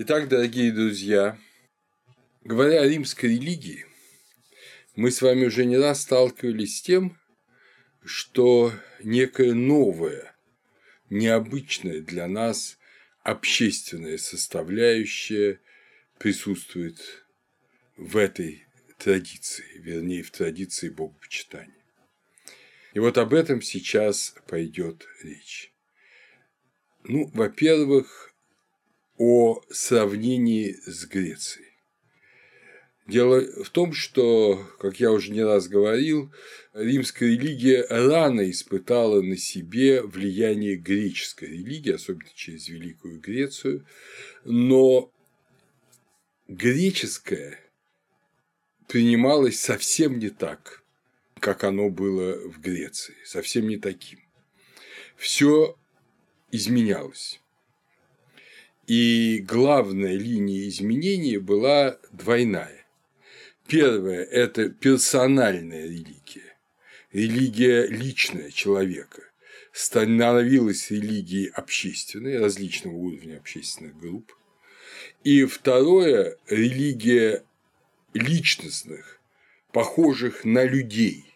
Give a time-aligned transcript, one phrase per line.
[0.00, 1.36] Итак, дорогие друзья,
[2.44, 3.84] говоря о римской религии,
[4.94, 7.18] мы с вами уже не раз сталкивались с тем,
[8.04, 8.72] что
[9.02, 10.36] некое новое,
[11.10, 12.78] необычное для нас
[13.24, 15.58] общественная составляющая
[16.20, 17.26] присутствует
[17.96, 21.74] в этой традиции, вернее, в традиции богопочитания.
[22.94, 25.72] И вот об этом сейчас пойдет речь.
[27.02, 28.27] Ну, во-первых,
[29.18, 31.68] о сравнении с Грецией.
[33.08, 36.30] Дело в том, что, как я уже не раз говорил,
[36.74, 43.86] римская религия рано испытала на себе влияние греческой религии, особенно через Великую Грецию,
[44.44, 45.10] но
[46.48, 47.58] греческое
[48.88, 50.82] принималось совсем не так,
[51.40, 54.20] как оно было в Греции, совсем не таким.
[55.16, 55.78] Все
[56.52, 57.40] изменялось.
[58.88, 62.86] И главная линия изменения была двойная.
[63.66, 66.56] Первое– это персональная религия,
[67.12, 69.20] религия личная человека,
[69.72, 74.34] становилась религией общественной, различного уровня общественных групп.
[75.22, 77.44] И второе– религия
[78.14, 79.20] личностных,
[79.70, 81.26] похожих на людей,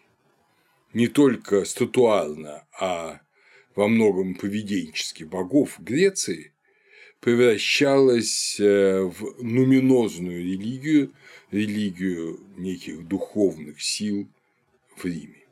[0.93, 3.21] не только статуарно, а
[3.75, 6.52] во многом поведенчески богов Греции,
[7.23, 11.13] превращалась э, в нуминозную религию,
[11.51, 14.27] религию неких духовных сил
[14.97, 15.45] в Риме.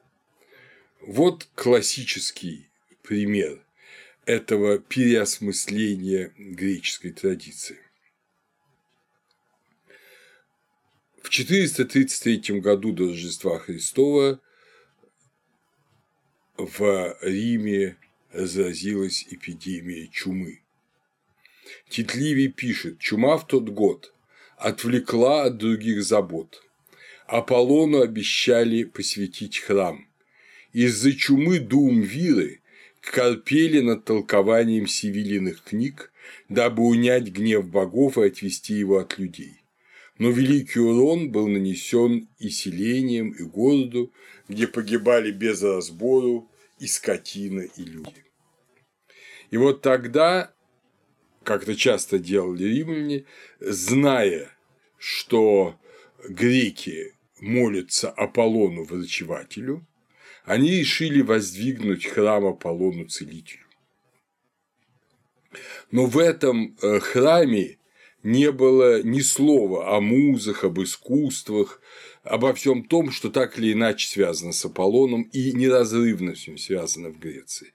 [1.00, 2.68] Вот классический
[3.04, 3.64] пример
[4.26, 7.80] этого переосмысления греческой традиции.
[11.24, 14.42] В 433 году до Рождества Христова
[16.58, 17.96] в Риме
[18.34, 20.62] разразилась эпидемия чумы.
[21.90, 24.14] Титливий пишет, чума в тот год
[24.58, 26.64] отвлекла от других забот.
[27.26, 30.08] Аполлону обещали посвятить храм.
[30.74, 32.62] Из-за чумы Дуумвиры
[33.02, 36.12] корпели над толкованием сивилиных книг,
[36.50, 39.62] дабы унять гнев богов и отвести его от людей.
[40.18, 44.14] Но великий урон был нанесен и селением, и городу,
[44.48, 48.24] где погибали без разбору и скотина, и люди.
[49.50, 50.54] И вот тогда
[51.44, 53.26] как это часто делали римляне,
[53.60, 54.50] зная,
[54.98, 55.76] что
[56.28, 59.86] греки молятся Аполлону врачевателю,
[60.46, 63.66] они решили воздвигнуть храм Аполлону целителю.
[65.92, 67.78] Но в этом э, храме
[68.24, 71.82] не было ни слова о музах, об искусствах,
[72.24, 77.10] обо всем том, что так или иначе связано с Аполлоном и неразрывно с ним связано
[77.10, 77.74] в Греции.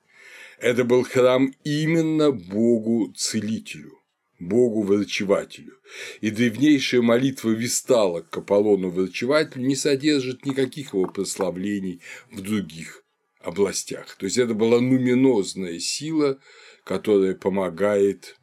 [0.59, 3.99] Это был храм именно Богу-целителю,
[4.39, 5.79] Богу-врачевателю.
[6.21, 12.01] И древнейшая молитва Вистала к Аполлону-врачевателю не содержит никаких его прославлений
[12.31, 13.05] в других
[13.41, 14.17] областях.
[14.17, 16.41] То есть это была нуминозная сила,
[16.85, 18.37] которая помогает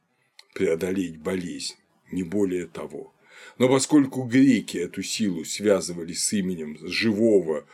[0.54, 1.76] преодолеть болезнь,
[2.12, 3.14] не более того.
[3.58, 7.68] Но поскольку греки эту силу связывали с именем живого,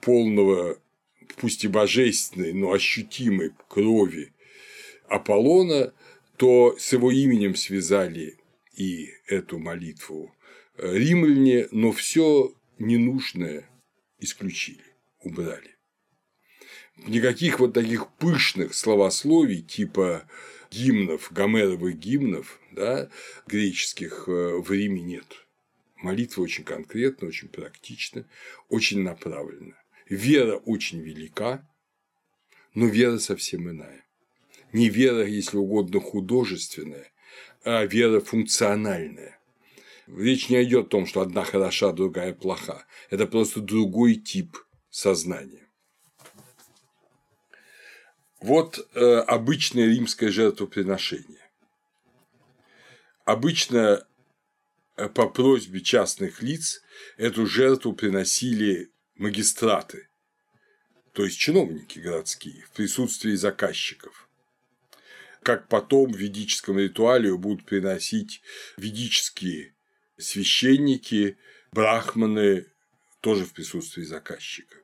[0.00, 0.78] полного
[1.34, 4.32] пусть и божественной, но ощутимой крови
[5.08, 5.92] Аполлона,
[6.36, 8.38] то с его именем связали
[8.74, 10.34] и эту молитву
[10.78, 13.68] римляне, но все ненужное
[14.18, 14.84] исключили,
[15.20, 15.76] убрали.
[16.96, 20.28] Никаких вот таких пышных словословий типа
[20.70, 23.10] гимнов, гомеровых гимнов, да,
[23.46, 25.46] греческих э, в Риме нет.
[25.96, 28.26] Молитва очень конкретна, очень практична,
[28.68, 29.74] очень направлена.
[30.08, 31.68] Вера очень велика,
[32.74, 34.06] но вера совсем иная.
[34.72, 37.10] Не вера, если угодно, художественная,
[37.64, 39.40] а вера функциональная.
[40.06, 42.86] Речь не идет о том, что одна хороша, другая плоха.
[43.10, 44.56] Это просто другой тип
[44.90, 45.68] сознания.
[48.40, 51.50] Вот э, обычное римское жертвоприношение.
[53.24, 54.06] Обычно
[54.96, 56.82] э, по просьбе частных лиц
[57.16, 60.08] эту жертву приносили магистраты,
[61.12, 64.28] то есть чиновники городские, в присутствии заказчиков.
[65.42, 68.42] Как потом в ведическом ритуале будут приносить
[68.76, 69.74] ведические
[70.18, 71.38] священники,
[71.72, 72.66] брахманы,
[73.20, 74.76] тоже в присутствии заказчика.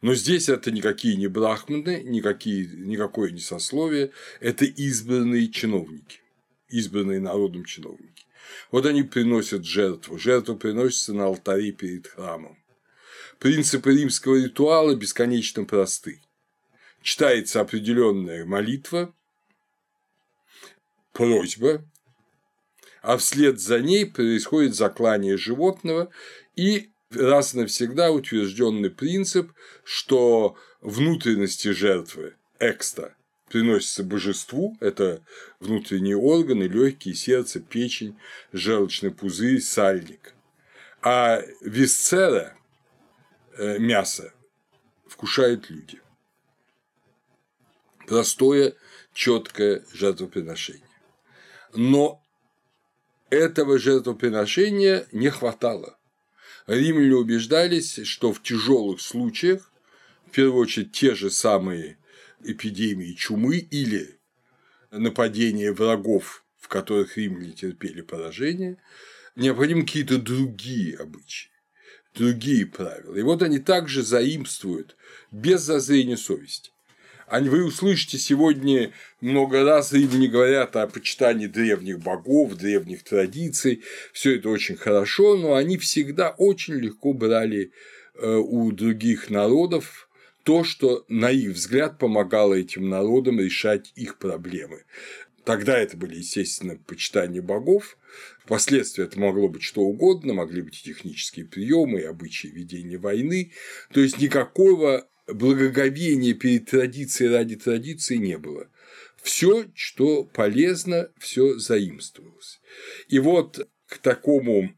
[0.00, 4.10] Но здесь это никакие не брахманы, никакие, никакое не сословие,
[4.40, 6.20] это избранные чиновники,
[6.68, 8.26] избранные народом чиновники.
[8.70, 10.18] Вот они приносят жертву.
[10.18, 12.61] Жертва приносится на алтаре перед храмом.
[13.42, 16.20] Принципы римского ритуала бесконечно просты.
[17.02, 19.12] Читается определенная молитва,
[21.12, 21.84] просьба,
[23.02, 26.08] а вслед за ней происходит заклание животного
[26.54, 29.50] и раз навсегда утвержденный принцип,
[29.82, 33.16] что внутренности жертвы экста
[33.48, 35.20] приносятся божеству, это
[35.58, 38.16] внутренние органы, легкие, сердце, печень,
[38.52, 40.32] желчный пузырь, сальник.
[41.02, 42.56] А висцера,
[43.58, 44.32] мясо,
[45.06, 46.00] вкушают люди.
[48.06, 48.74] Простое,
[49.14, 50.82] четкое жертвоприношение.
[51.74, 52.22] Но
[53.30, 55.98] этого жертвоприношения не хватало.
[56.66, 59.70] Римляне убеждались, что в тяжелых случаях,
[60.26, 61.98] в первую очередь те же самые
[62.44, 64.18] эпидемии чумы или
[64.90, 68.76] нападения врагов, в которых римляне терпели поражение,
[69.34, 71.50] необходимы какие-то другие обычаи,
[72.14, 73.16] другие правила.
[73.16, 74.96] И вот они также заимствуют
[75.30, 76.70] без зазрения совести.
[77.30, 78.92] Вы услышите сегодня
[79.22, 83.82] много раз римляне говорят о почитании древних богов, древних традиций.
[84.12, 87.72] Все это очень хорошо, но они всегда очень легко брали
[88.14, 90.08] э, у других народов
[90.42, 94.84] то, что, на их взгляд, помогало этим народам решать их проблемы.
[95.44, 97.98] Тогда это были, естественно, почитания богов,
[98.44, 103.52] впоследствии это могло быть что угодно, могли быть и технические приемы, и обычаи ведения войны,
[103.92, 108.68] то есть никакого благоговения перед традицией ради традиции не было.
[109.20, 112.60] Все, что полезно, все заимствовалось.
[113.08, 114.74] И вот к такому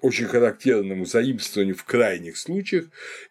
[0.00, 2.86] очень характерному заимствованию в крайних случаях,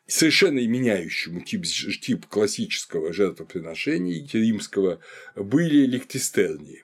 [0.08, 5.00] совершенно меняющему тип, тип классического жертвоприношения римского,
[5.36, 6.84] были ликтистернии.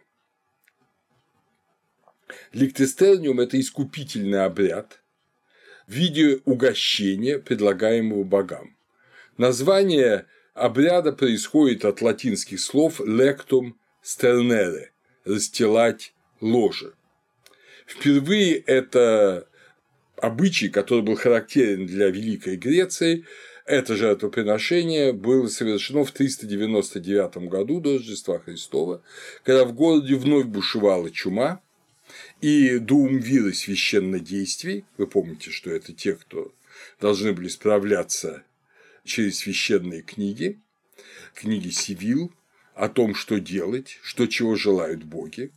[2.54, 5.01] Ликтистерниум– это искупительный обряд
[5.88, 8.78] в виде угощения, предлагаемого богам.
[9.38, 13.74] Название обряда происходит от латинских слов «lectum
[14.04, 14.89] sternere»–
[15.25, 16.94] «расстилать ложе».
[17.86, 19.50] Впервые это
[20.21, 23.25] обычай, который был характерен для Великой Греции,
[23.65, 29.03] это жертвоприношение было совершено в 399 году до Рождества Христова,
[29.44, 31.62] когда в городе вновь бушевала чума,
[32.41, 36.53] и дуумвиры священнодействий, вы помните, что это те, кто
[37.00, 38.44] должны были справляться
[39.03, 40.59] через священные книги,
[41.33, 42.31] книги Сивил,
[42.73, 45.51] о том, что делать, что чего желают боги.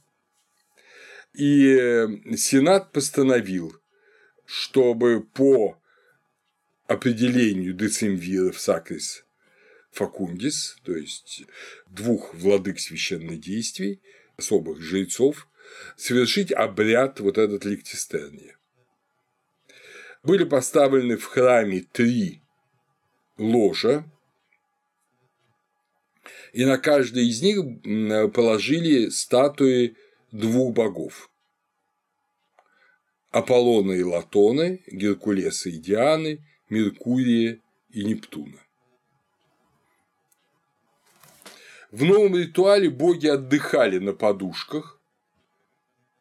[1.33, 3.75] И э, Сенат постановил,
[4.47, 5.79] чтобы по
[6.87, 9.25] определению децимвиров сакрис
[9.91, 11.45] факундис, то есть
[11.87, 14.01] двух владык священнодействий,
[14.37, 15.49] особых жрецов,
[15.97, 18.59] совершить обряд вот этот ликтистерния.
[20.23, 22.43] Были поставлены в храме три
[23.39, 24.05] ложа,
[26.53, 29.97] и на каждой из них положили статуи
[30.33, 31.31] двух богов.
[33.35, 37.59] Аполлона и Латоны, Геркулеса и Дианы, Меркурия
[37.91, 38.61] и Нептуна.
[41.91, 45.01] В новом ритуале боги отдыхали на подушках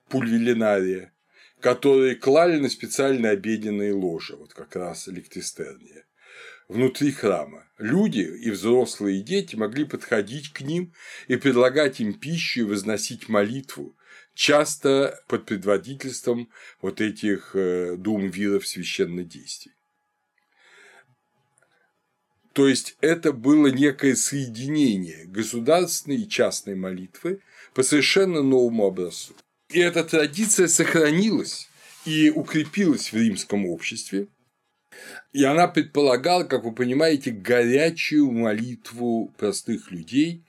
[0.10, 1.14] пульвелинария,
[1.60, 6.06] которые клали на специальные обеденные ложи, вот как раз электристерния
[6.68, 7.68] внутри храма.
[7.78, 10.94] Люди и взрослые и дети могли подходить к ним
[11.28, 13.96] и предлагать им пищу и возносить молитву,
[14.34, 16.50] часто под предводительством
[16.82, 19.74] вот этих э, думвиров священнодействий.
[22.54, 27.42] То есть это было некое соединение государственной и частной молитвы
[27.74, 29.34] по совершенно новому образцу.
[29.70, 31.68] И эта традиция сохранилась
[32.06, 34.28] и укрепилась в римском обществе,
[35.32, 40.43] и она предполагала, как вы понимаете, горячую молитву простых людей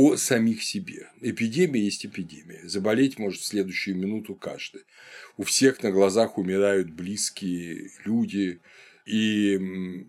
[0.00, 1.08] о самих себе.
[1.20, 2.60] Эпидемия есть эпидемия.
[2.68, 4.82] Заболеть может в следующую минуту каждый.
[5.36, 8.60] У всех на глазах умирают близкие люди,
[9.06, 10.06] и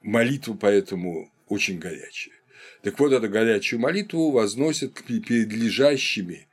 [0.00, 2.36] молитва поэтому очень горячая.
[2.80, 6.46] Так вот, эту горячую молитву возносят перед лежащими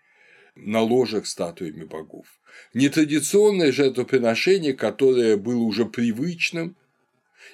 [0.58, 2.27] на ложах статуями богов.
[2.74, 6.75] Нетрадиционное жертвоприношение, которое было уже привычным,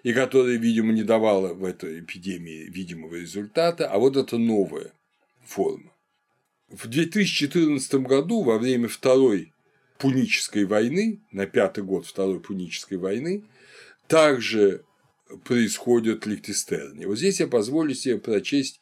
[0.02, 4.94] и которое, видимо, не давало в этой эпидемии видимого результата, а вот это новая
[5.46, 5.92] форма.
[6.70, 9.54] В 2014 году, во время Второй
[9.98, 13.44] Пунической войны, на пятый год Второй Пунической войны,
[14.08, 14.84] также
[15.44, 17.06] происходят ликтистерни.
[17.06, 18.80] Вот здесь я позволю себе прочесть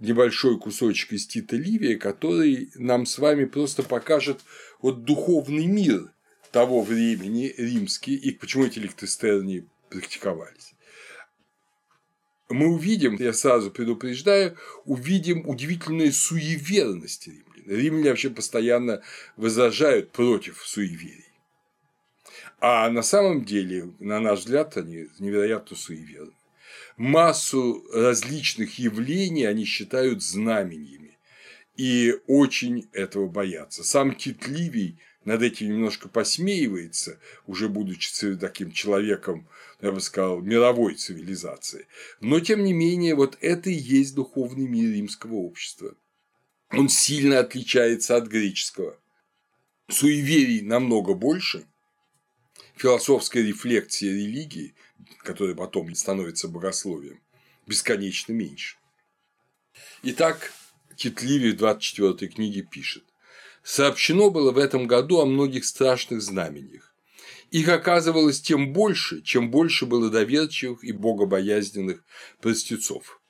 [0.00, 4.40] небольшой кусочек из Тита Ливия, который нам с вами просто покажет
[4.80, 6.12] вот духовный мир
[6.50, 10.74] того времени римский и почему эти ликтистерни практиковались.
[12.52, 17.42] Мы увидим, я сразу предупреждаю, увидим удивительную суеверность римлян.
[17.66, 19.02] Римляне вообще постоянно
[19.36, 21.24] возражают против суеверий.
[22.60, 26.32] А на самом деле, на наш взгляд, они невероятно суеверны.
[26.96, 31.18] Массу различных явлений они считают знамениями
[31.76, 33.82] и очень этого боятся.
[33.82, 39.46] Сам Тит Ливий над этим немножко посмеивается, уже будучи таким человеком,
[39.80, 41.86] я бы сказал, мировой цивилизации.
[42.20, 45.94] Но, тем не менее, вот это и есть духовный мир римского общества.
[46.70, 48.98] Он сильно отличается от греческого.
[49.88, 51.66] Суеверий намного больше,
[52.76, 54.74] философская рефлексия религии,
[55.18, 57.20] которая потом становится богословием,
[57.66, 58.76] бесконечно меньше.
[60.02, 60.52] Итак,
[60.96, 63.04] Титливий в 24 книге пишет.
[63.62, 66.94] Сообщено было в этом году о многих страшных знамениях.
[67.50, 72.02] Их оказывалось тем больше, чем больше было доверчивых и богобоязненных
[72.40, 73.20] простецов.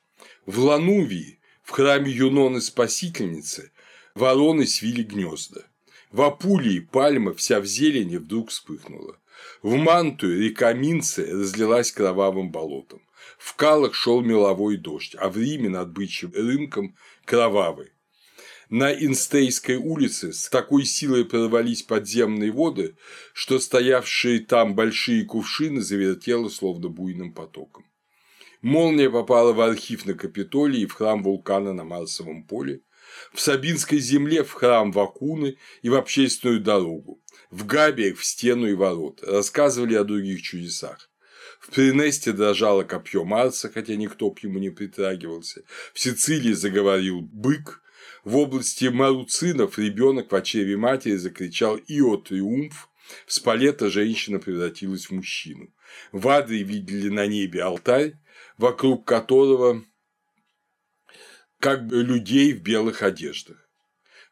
[0.46, 3.72] В Ланувии, в храме Юноны Спасительницы,
[4.14, 5.64] вороны свили гнезда.
[6.10, 9.18] В Апулии пальма вся в зелени вдруг вспыхнула.
[9.62, 13.02] В Мантую река Минце разлилась кровавым болотом.
[13.38, 17.91] В Калах шел меловой дождь, а в Риме над бычьим рынком– кровавый.
[18.72, 22.96] На Инстейской улице с такой силой прорвались подземные воды,
[23.34, 27.84] что стоявшие там большие кувшины завертело словно буйным потоком.
[28.62, 32.80] Молния попала в архив на Капитолии и в храм вулкана на Марсовом поле,
[33.34, 38.72] в Сабинской земле в храм Вакуны и в общественную дорогу, в Габиях в стену и
[38.72, 41.10] ворот, рассказывали о других чудесах.
[41.60, 45.62] В Принесте дрожало копье Марса, хотя никто к нему не притрагивался.
[45.92, 47.81] В Сицилии заговорил бык,
[48.24, 52.88] в области Маруцинов ребенок в очреве матери закричал «Ио триумф!»,
[53.26, 55.74] в Спалета женщина превратилась в мужчину.
[56.12, 58.14] В Адре видели на небе алтарь,
[58.56, 59.84] вокруг которого
[61.58, 63.68] как бы людей в белых одеждах.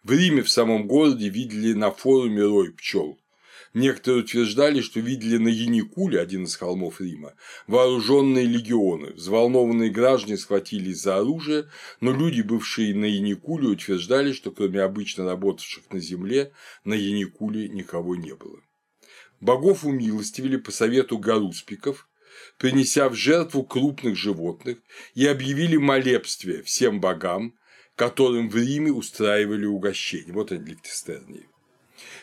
[0.02, 3.19] В Риме в самом городе видели на форуме рой пчел.
[3.72, 7.34] Некоторые утверждали, что видели на Яникуле, один из холмов Рима,
[7.68, 9.12] вооруженные легионы.
[9.12, 11.68] Взволнованные граждане схватились за оружие,
[12.00, 16.52] но люди, бывшие на Яникуле, утверждали, что кроме обычно работавших на земле,
[16.84, 18.60] на Яникуле никого не было.
[19.40, 22.08] Богов умилостивили по совету гаруспиков,
[22.58, 24.78] принеся в жертву крупных животных
[25.14, 27.54] и объявили молебствие всем богам,
[27.94, 30.32] которым в Риме устраивали угощение.
[30.32, 31.46] Вот они ликтестернии.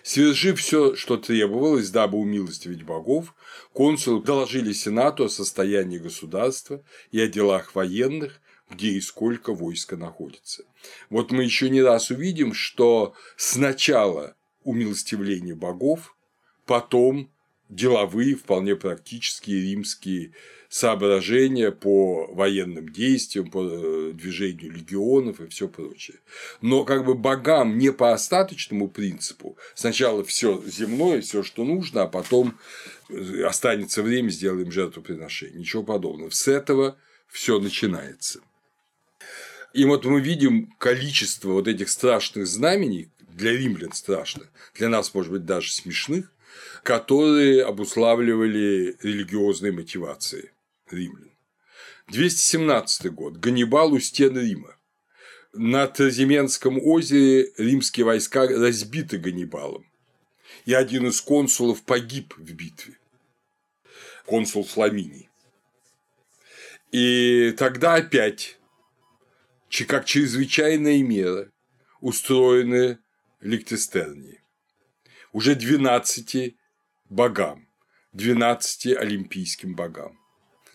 [0.08, 3.36] Свершив все, что требовалось, дабы умилостивить богов,
[3.74, 10.64] консулы доложили Сенату о состоянии государства и о делах военных, где и сколько войска находится.
[11.10, 16.16] Вот мы еще не раз увидим, что сначала умилостивление богов,
[16.66, 17.30] потом
[17.68, 20.32] деловые, вполне практические римские
[20.70, 26.18] соображения по военным действиям, по э, движению легионов и все прочее.
[26.62, 32.08] Но как бы богам не по остаточному принципу, сначала все земное, все, что нужно, а
[32.08, 32.58] потом
[33.10, 35.60] э, останется время, сделаем жертвоприношение.
[35.60, 36.30] Ничего подобного.
[36.30, 36.98] С этого
[37.28, 38.42] все начинается.
[39.74, 45.32] И вот мы видим количество вот этих страшных знамений, для римлян страшных, для нас, может
[45.32, 46.32] быть, даже смешных,
[46.82, 50.52] которые обуславливали религиозные мотивации
[50.94, 51.32] римлян.
[52.08, 53.38] 217 год.
[53.38, 54.76] Ганнибал у стен Рима.
[55.54, 59.86] На Тразименском озере римские войска разбиты Ганнибалом,
[60.66, 62.98] и один из консулов погиб в битве.
[64.26, 65.30] Консул Фламиний.
[66.92, 68.60] И тогда опять,
[69.88, 71.52] как чрезвычайная мера,
[72.02, 73.00] устроены
[73.42, 74.42] ликтестернии.
[75.32, 76.56] Уже 12
[77.10, 77.68] богам,
[78.14, 80.20] 12 олимпийским богам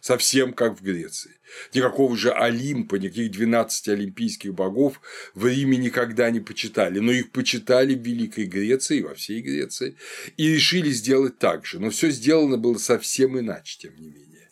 [0.03, 1.31] совсем как в Греции.
[1.73, 5.01] Никакого же Олимпа, никаких 12 олимпийских богов
[5.35, 9.97] в Риме никогда не почитали, но их почитали в Великой Греции, во всей Греции,
[10.37, 11.79] и решили сделать так же.
[11.79, 14.51] Но все сделано было совсем иначе, тем не менее.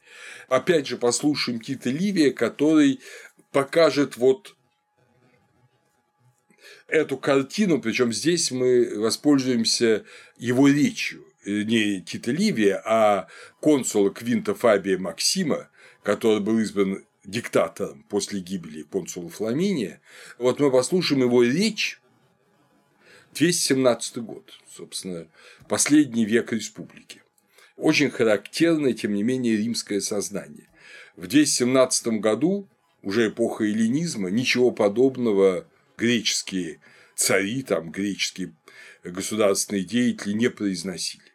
[0.49, 3.01] Опять же, послушаем Тита Ливия, который
[3.51, 4.55] покажет вот
[6.87, 10.05] эту картину, причем здесь мы воспользуемся
[10.39, 11.25] его речью.
[11.47, 13.29] Не Тита Ливия, а
[13.61, 15.69] консула Квинта Фабия Максима,
[16.03, 20.01] который был избран диктатором после гибели консула Фламиния.
[20.39, 22.01] Вот мы послушаем его речь
[23.35, 25.29] 217 год, собственно,
[25.69, 27.23] последний век республики.
[27.77, 30.69] Очень характерное, тем не менее, римское сознание.
[31.17, 32.69] В 217 году,
[33.03, 35.67] уже эпоха эллинизма, ничего подобного
[35.97, 36.81] греческие
[37.15, 38.55] цари, там, греческие
[39.05, 41.30] государственные деятели не произносили.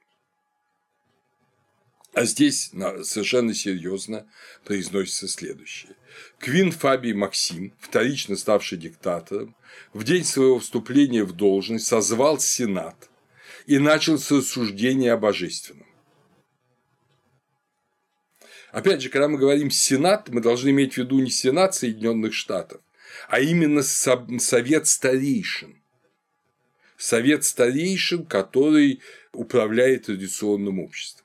[2.15, 2.71] А здесь
[3.03, 4.25] совершенно серьезно
[4.63, 5.97] произносится следующее.
[6.39, 9.53] Квин Фабий Максим, вторично ставший диктатором,
[9.91, 13.09] в день своего вступления в должность созвал Сенат
[13.65, 15.85] и начал с рассуждения о божественном.
[18.71, 22.79] Опять же, когда мы говорим Сенат, мы должны иметь в виду не Сенат Соединенных Штатов,
[23.27, 25.81] а именно Совет старейшин.
[26.95, 29.01] Совет старейшин, который
[29.33, 31.24] управляет традиционным обществом.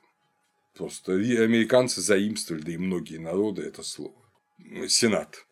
[0.73, 4.15] Просто американцы заимствовали, да и многие народы это слово.
[4.87, 5.45] Сенат.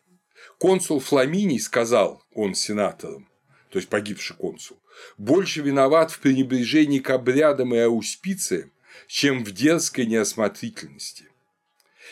[0.57, 3.27] Консул Фламиний сказал, он сенатором,
[3.69, 4.77] то есть погибший консул,
[5.17, 8.71] больше виноват в пренебрежении к обрядам и ауспициям,
[9.07, 11.25] чем в дерзкой неосмотрительности.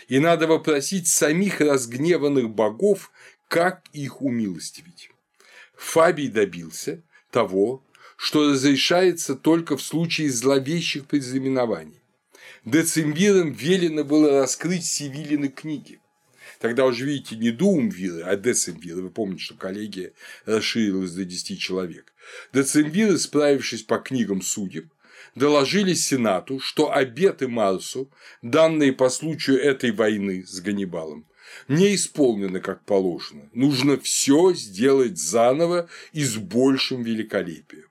[0.09, 3.11] И надо вопросить самих разгневанных богов,
[3.47, 5.11] как их умилостивить.
[5.75, 7.83] Фабий добился того,
[8.17, 12.01] что разрешается только в случае зловещих предзнаменований
[12.67, 16.01] Децимвирам велено было раскрыть Севилины книги.
[16.59, 19.03] Тогда уже, видите, не Дуумвиры, а Децимвиры.
[19.03, 20.11] Вы помните, что коллегия
[20.45, 22.13] расширилась до 10 человек.
[22.51, 24.91] Децимвиры, справившись по книгам судеб,
[25.33, 31.25] доложили Сенату, что обеты Марсу, данные по случаю этой войны с Ганнибалом,
[31.69, 33.49] не исполнены как положено.
[33.53, 37.85] Нужно все сделать заново и с большим великолепием.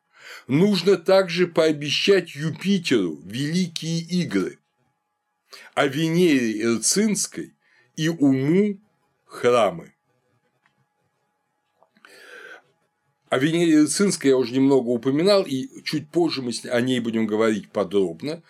[0.49, 4.59] Нужно также пообещать Юпитеру великие игры,
[5.77, 7.55] о Венере Ирцинской
[7.97, 8.81] и уму
[9.27, 9.93] храмы.
[13.29, 17.71] О Венере Ирцинской я уже немного упоминал, и чуть позже мы о ней будем говорить
[17.71, 18.43] подробно.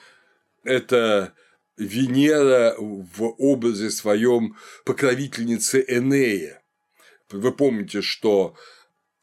[0.63, 1.35] Это
[1.77, 6.63] Венера в образе своем покровительницы Энея.
[7.29, 8.55] Вы помните, что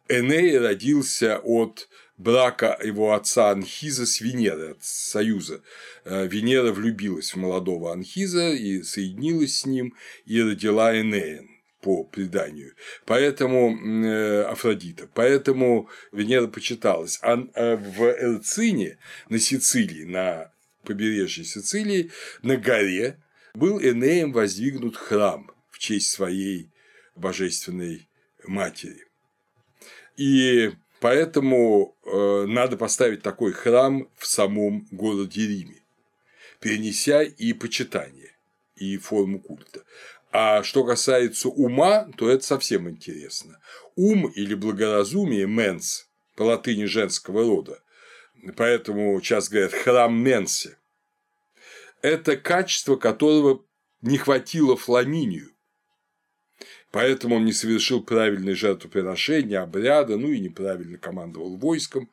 [0.09, 1.87] Эней родился от
[2.23, 5.61] брака его отца Анхиза с Венерой, от союза.
[6.05, 9.93] Э, Венера влюбилась в молодого Анхиза и соединилась с ним
[10.25, 11.49] и родила Энеен
[11.81, 12.73] по преданию.
[13.05, 15.09] Поэтому э, Афродита.
[15.13, 17.19] Поэтому Венера почиталась.
[17.21, 20.51] А в Эрцине, на Сицилии, на
[20.85, 23.19] побережье Сицилии, на горе
[23.53, 26.71] был Энеем воздвигнут храм в честь своей
[27.15, 28.07] божественной
[28.45, 29.05] матери.
[30.15, 30.71] И
[31.03, 35.81] Поэтому э, надо поставить такой храм в самом городе Риме,
[36.61, 38.31] перенеся и почитание,
[38.77, 39.83] и форму культа.
[40.31, 43.59] А что касается ума, то это совсем интересно.
[43.97, 47.81] Ум или благоразумие– менс, по латыни женского рода,
[48.55, 50.77] поэтому сейчас говорят храм Менси.
[52.01, 53.65] Это качество, которого
[54.01, 55.52] не хватило Фламинию,
[56.93, 62.11] Поэтому он не совершил правильные жертвоприношения, обряда, ну и неправильно командовал войском.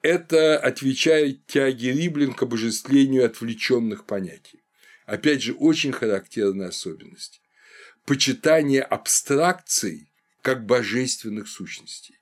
[0.00, 4.64] Это отвечает тяге римлян к обожествлению отвлеченных понятий.
[5.04, 7.42] Опять же, очень характерная особенность.
[8.06, 12.15] Почитание абстракций как божественных сущностей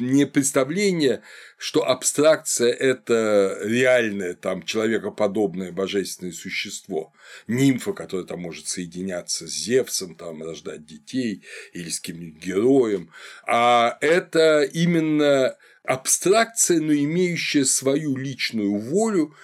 [0.00, 1.22] не представление,
[1.56, 7.12] что абстракция– это реальное там человекоподобное божественное существо,
[7.46, 13.10] нимфа, которая там может соединяться с Зевсом, там рождать детей или с каким-нибудь героем,
[13.46, 19.34] а это именно абстракция, но имеющая свою личную волю,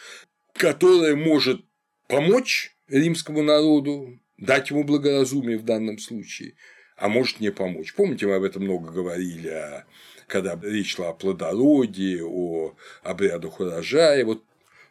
[0.55, 1.65] которая может
[2.09, 6.55] помочь римскому народу, дать ему благоразумие в данном случае,
[6.97, 7.95] а может не помочь.
[7.95, 9.87] Помните, мы об этом много говорили, о
[10.31, 14.45] когда речь шла о плодородии, о обрядах урожая, вот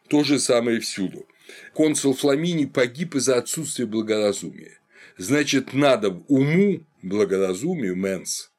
[0.08, 1.26] то же самое всюду.
[1.74, 4.78] Консул Фламини погиб из-за отсутствия благоразумия.
[5.16, 8.52] Значит, надо уму, благоразумию, менс,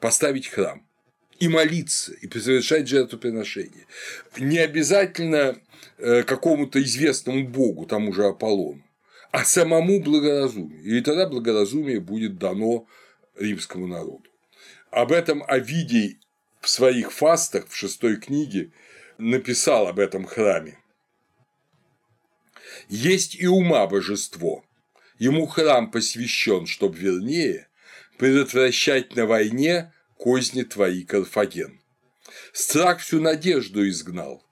[0.00, 0.86] поставить храм
[1.38, 3.86] и молиться, и совершать жертвоприношение.
[4.38, 5.58] Не обязательно
[5.98, 8.84] э, какому-то известному богу, тому же Аполлону,
[9.32, 10.82] а самому благоразумию.
[10.82, 12.86] И тогда благоразумие будет дано
[13.36, 14.29] римскому народу.
[14.90, 16.18] Об этом Овидий
[16.60, 18.72] в своих фастах в шестой книге
[19.18, 20.78] написал об этом храме.
[22.88, 24.64] Есть и ума божество,
[25.18, 27.68] ему храм посвящен, чтоб вернее
[28.18, 31.80] предотвращать на войне козни твои Карфаген.
[32.52, 34.44] Страх всю надежду изгнал,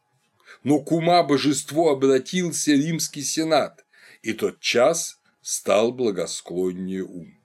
[0.63, 3.85] но к ума божество обратился римский сенат,
[4.23, 7.38] и тот час стал благосклоннее ум.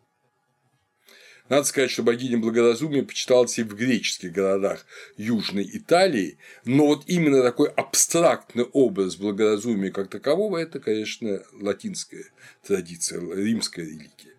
[1.54, 4.88] Надо сказать, что богиня благоразумия почиталась и в греческих городах
[5.18, 12.26] Южной Италии, но вот именно такой абстрактный образ благоразумия как такового– это, конечно, латинская
[12.66, 14.34] традиция, римская религия.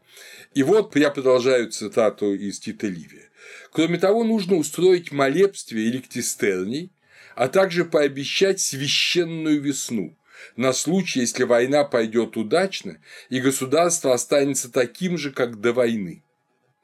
[0.54, 3.28] И вот я продолжаю цитату из Тита Ливия.
[3.70, 6.90] Кроме того, нужно устроить молебствие или ктистерний,
[7.36, 10.16] а также пообещать священную весну,
[10.56, 12.98] на случай, если война пойдет удачно,
[13.28, 16.23] и государство останется таким же, как до войны.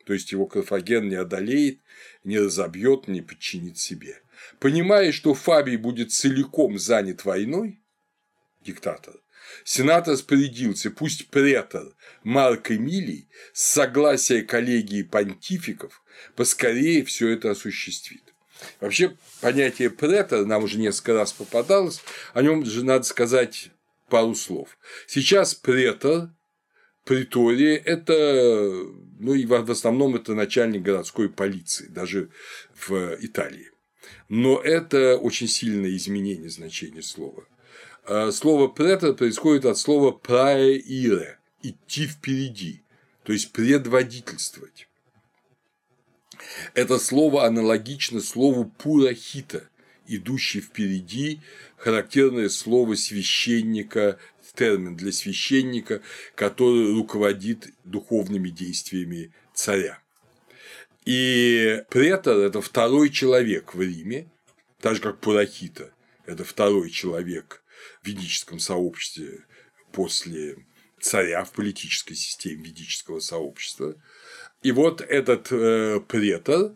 [0.05, 1.81] То есть его Карфаген не одолеет,
[2.25, 4.21] не разобьет, не подчинит себе.
[4.59, 7.81] Понимая, что Фабий будет целиком занят войной,
[8.63, 9.15] диктатор,
[9.65, 16.03] Сенат распорядился, пусть претор Марк Эмилий с согласия коллегии понтификов
[16.37, 18.23] поскорее все это осуществит.
[18.81, 22.03] Вообще, понятие претор нам уже несколько раз попадалось,
[22.35, 23.71] о нем же надо сказать
[24.09, 24.77] пару слов.
[25.07, 26.31] Сейчас претор,
[27.11, 28.13] притория– это,
[29.19, 32.31] ну и в основном это начальник городской полиции, даже
[32.87, 33.69] в Италии.
[34.29, 37.43] Но это очень сильное изменение значения слова.
[38.07, 42.85] А слово претор происходит от слова праеире– идти впереди,
[43.25, 44.87] то есть предводительствовать.
[46.75, 49.69] Это слово аналогично слову пурахита,
[50.07, 51.41] идущий впереди,
[51.77, 54.21] характерное слово священника,
[54.53, 56.03] термин для священника,
[56.35, 60.01] который руководит духовными действиями царя.
[61.05, 64.31] И претор– это второй человек в Риме,
[64.81, 65.93] так же как Пурахита–
[66.27, 67.63] это второй человек
[68.03, 69.45] в ведическом сообществе
[69.93, 70.57] после
[71.01, 73.95] царя в политической системе ведического сообщества.
[74.63, 76.75] И вот этот э, претор,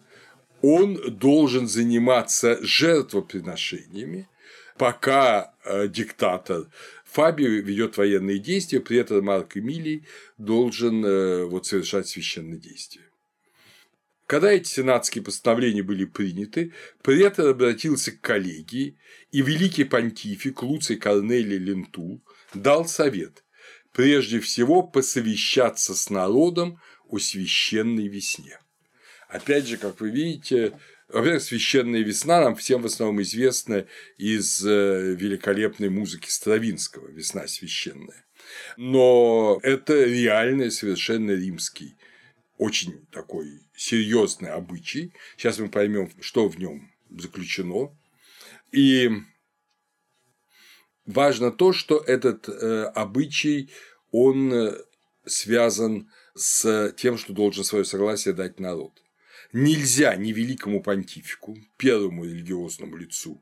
[0.63, 4.29] он должен заниматься жертвоприношениями,
[4.79, 6.67] пока э, диктатор
[7.14, 10.05] Фабио ведет военные действия, претор Марк Эмилий
[10.37, 13.05] должен э, вот, совершать священные действия.
[14.27, 16.72] Когда эти сенатские постановления были приняты,
[17.03, 18.98] претор обратился к коллегии,
[19.31, 22.20] и великий понтифик Луций Корнелий Лентул
[22.53, 23.44] дал совет
[23.92, 28.59] прежде всего посовещаться с народом о священной весне.
[29.29, 30.72] Опять же, как вы видите,
[31.14, 33.87] во-первых, священная весна нам всем в основном известна
[34.18, 38.27] из э, великолепной музыки Стравинского «Весна священная».
[38.77, 41.94] Но это реальный совершенно римский,
[42.59, 45.12] очень такой серьезный обычай.
[45.37, 47.96] Сейчас мы поймем, что в нем заключено.
[48.72, 49.11] И
[51.07, 53.70] важно то, что этот э, обычай,
[54.11, 54.79] он э,
[55.24, 59.04] связан с тем, что должен свое согласие дать народ.
[59.55, 63.40] Нельзя ни великому понтифику, первому религиозному лицу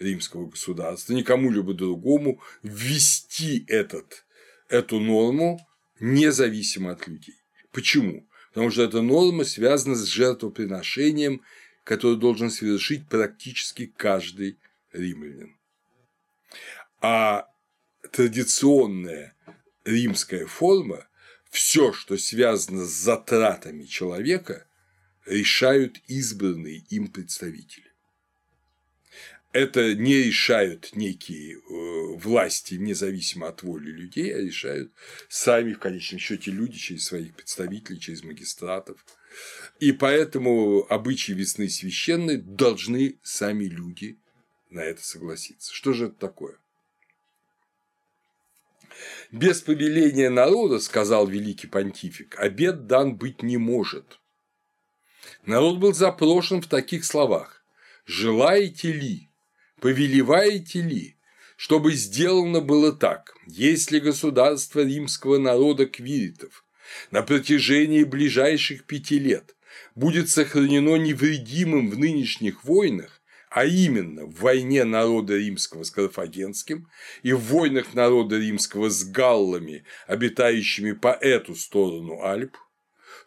[0.00, 4.24] римского государства, ни кому-либо другому ввести этот,
[4.68, 5.64] эту норму
[6.00, 7.36] независимо от людей.
[7.70, 8.26] Почему?
[8.48, 11.42] Потому что эта норма связана с жертвоприношением,
[11.84, 14.58] которое должен совершить практически каждый
[14.92, 15.56] римлянин.
[17.00, 17.46] А
[18.10, 19.36] традиционная
[19.84, 21.06] римская форма
[21.50, 24.66] все, что связано с затратами человека,
[25.26, 27.92] решают избранные им представители.
[29.52, 34.92] Это не решают некие э, власти, независимо от воли людей, а решают
[35.28, 39.04] сами, в конечном счете, люди через своих представителей, через магистратов.
[39.78, 44.16] И поэтому обычаи весны священной должны сами люди
[44.70, 45.74] на это согласиться.
[45.74, 46.56] Что же это такое?
[49.30, 54.18] Без повеления народа, сказал великий понтифик, обед дан быть не может.
[55.46, 57.64] Народ был запрошен в таких словах.
[58.06, 59.30] «Желаете ли,
[59.80, 61.16] повелеваете ли,
[61.56, 66.64] чтобы сделано было так, если государство римского народа квиритов?
[67.10, 69.54] На протяжении ближайших пяти лет
[69.94, 76.88] будет сохранено невредимым в нынешних войнах, а именно в войне народа римского с Карфагенским
[77.22, 82.56] и в войнах народа римского с галлами, обитающими по эту сторону Альп,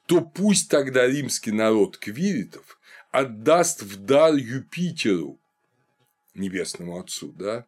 [0.05, 2.79] то пусть тогда римский народ квиритов
[3.11, 5.39] отдаст в дар Юпитеру,
[6.33, 7.65] небесному отцу, да,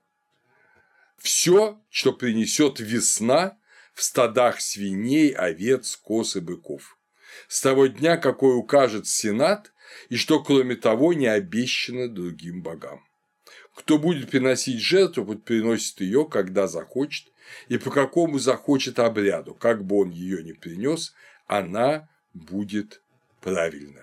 [1.17, 3.57] все, что принесет весна
[3.93, 6.97] в стадах свиней, овец, коз и быков.
[7.47, 9.73] С того дня, какой укажет Сенат,
[10.09, 13.03] и что, кроме того, не обещано другим богам.
[13.73, 17.27] Кто будет приносить жертву, пусть приносит ее, когда захочет,
[17.69, 21.13] и по какому захочет обряду, как бы он ее ни принес,
[21.47, 23.01] она будет
[23.41, 24.01] правильна.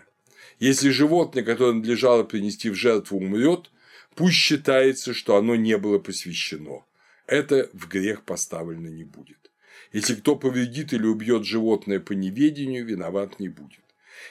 [0.58, 3.70] Если животное, которое надлежало принести в жертву, умрет,
[4.14, 6.84] пусть считается, что оно не было посвящено.
[7.26, 9.50] Это в грех поставлено не будет.
[9.92, 13.80] Если кто повредит или убьет животное по неведению, виноват не будет.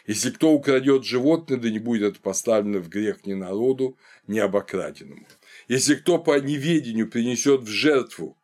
[0.07, 5.25] Если кто украдет животное, да не будет это поставлено в грех ни народу, ни обокраденному.
[5.67, 8.37] Если кто по неведению принесет в жертву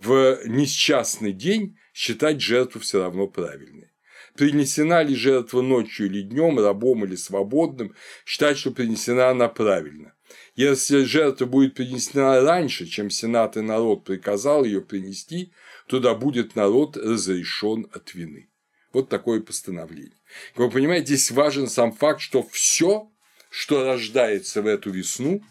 [0.00, 3.90] в несчастный день, считать жертву все равно правильной.
[4.34, 7.94] Принесена ли жертва ночью или днем, рабом или свободным,
[8.26, 10.14] считать, что принесена она правильно.
[10.56, 15.52] Если жертва будет принесена раньше, чем Сенат и народ приказал ее принести,
[15.86, 18.48] туда будет народ разрешен от вины.
[18.92, 20.16] Вот такое постановление.
[20.54, 23.10] Как вы понимаете, здесь важен сам факт, что все,
[23.50, 25.42] что рождается в эту весну,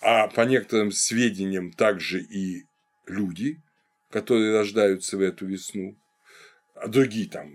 [0.00, 2.64] а по некоторым сведениям также и
[3.06, 3.62] люди,
[4.16, 5.94] которые рождаются в эту весну,
[6.74, 7.50] а другие там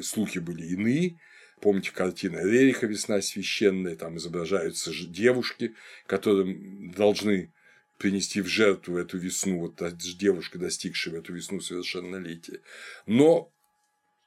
[0.00, 1.18] слухи были иные,
[1.60, 5.74] Помните картина Рериха «Весна священная», там изображаются девушки,
[6.06, 7.52] которым должны
[7.98, 9.74] принести в жертву эту весну, вот
[10.16, 12.60] девушка, достигшая в эту весну совершеннолетия.
[13.04, 13.52] Но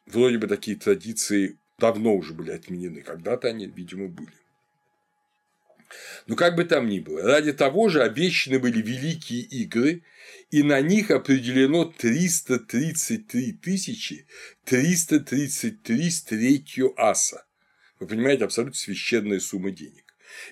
[0.05, 4.42] вроде бы такие традиции давно уже были отменены, когда-то они, видимо, были.
[6.27, 10.03] Но как бы там ни было, ради того же обещаны были великие игры,
[10.51, 14.27] и на них определено 333 тысячи
[14.65, 17.45] 333 с третью аса.
[17.99, 20.03] Вы понимаете, абсолютно священная сумма денег.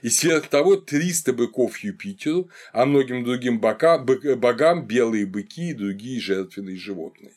[0.01, 6.77] И сверх того 300 быков Юпитеру, а многим другим богам белые быки и другие жертвенные
[6.77, 7.33] животные.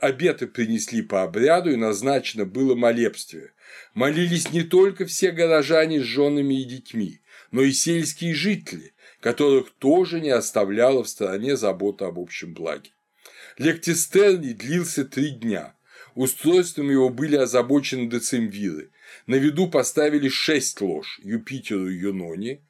[0.00, 3.52] Обеты принесли по обряду, и назначено было молебствие.
[3.94, 10.20] Молились не только все горожане с женами и детьми, но и сельские жители, которых тоже
[10.20, 12.90] не оставляла в стороне забота об общем благе.
[13.58, 15.74] Лектистерний длился три дня.
[16.14, 18.90] Устройством его были озабочены децимвиры.
[19.26, 22.62] На виду поставили шесть лож Юпитеру и Юноне,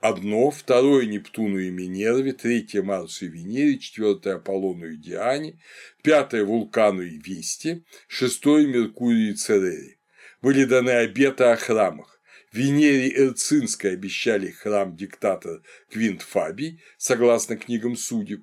[0.00, 5.60] одно, второе Нептуну и Минерве, третье Марсу и Венере, четвертое Аполлону и Диане,
[6.02, 9.97] пятое Вулкану и Весте, шестое Меркурию и Церере.
[10.42, 12.20] Были даны обеты о храмах.
[12.52, 18.42] Венере Эрцинской обещали храм диктатор Квинт Фабий, согласно книгам судеб,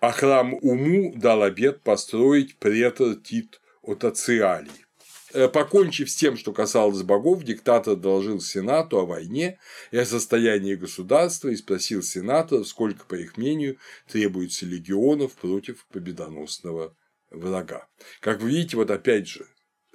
[0.00, 4.86] а храм Уму дал обет построить претор Тит от Ациалии.
[5.34, 9.58] Э, покончив с тем, что касалось богов, диктатор доложил Сенату о войне
[9.90, 16.96] и о состоянии государства и спросил сенаторов, сколько, по их мнению, требуется легионов против победоносного
[17.30, 17.88] врага.
[18.20, 19.46] Как вы видите, вот опять же,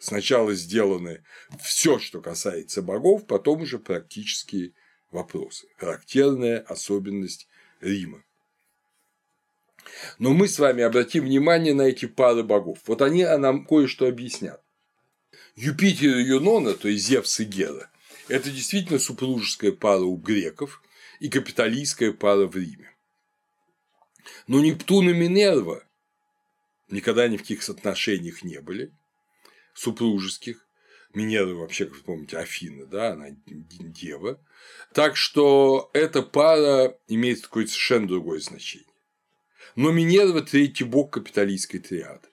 [0.03, 1.23] Сначала сделаны
[1.61, 4.73] все, что касается богов, потом уже практические
[5.11, 5.69] вопросы.
[5.77, 7.47] Характерная особенность
[7.79, 8.21] Рима.
[10.19, 12.79] Но мы с вами обратим внимание на эти пары богов.
[12.85, 14.61] Вот они нам кое-что объяснят.
[15.55, 17.89] Юпитер и Юнона, то есть Зевс и Гера,
[18.27, 20.83] это действительно супружеская пара у греков
[21.21, 22.91] и капиталистская пара в Риме.
[24.47, 25.81] Но Нептун и Минерва
[26.89, 28.91] никогда ни в каких отношениях не были–
[29.73, 30.67] супружеских.
[31.13, 34.39] Минерва вообще, как вы помните, Афина, да, она дева.
[34.93, 38.87] Так что эта пара имеет какое-то совершенно другое значение.
[39.75, 42.27] Но Минерва– третий бог капиталистской триады.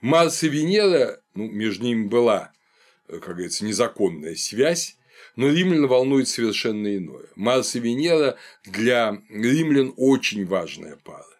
[0.00, 2.52] Марс и Венера, ну, между ними была,
[3.08, 4.96] как говорится, незаконная связь,
[5.36, 7.26] но римлян волнует совершенно иное.
[7.34, 11.37] Марс и Венера для римлян очень важная пара.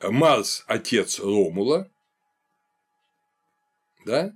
[0.00, 1.90] Марс– отец Ромула,
[4.04, 4.32] да?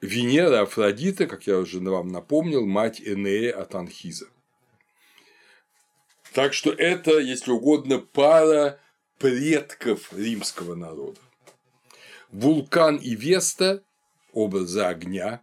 [0.00, 4.28] Венера Афродита, как я уже вам напомнил, мать Энея от Анхиза.
[6.32, 8.80] Так что это, если угодно, пара
[9.18, 11.20] предков римского народа.
[12.30, 13.82] Вулкан и Веста–
[14.32, 15.42] образы огня.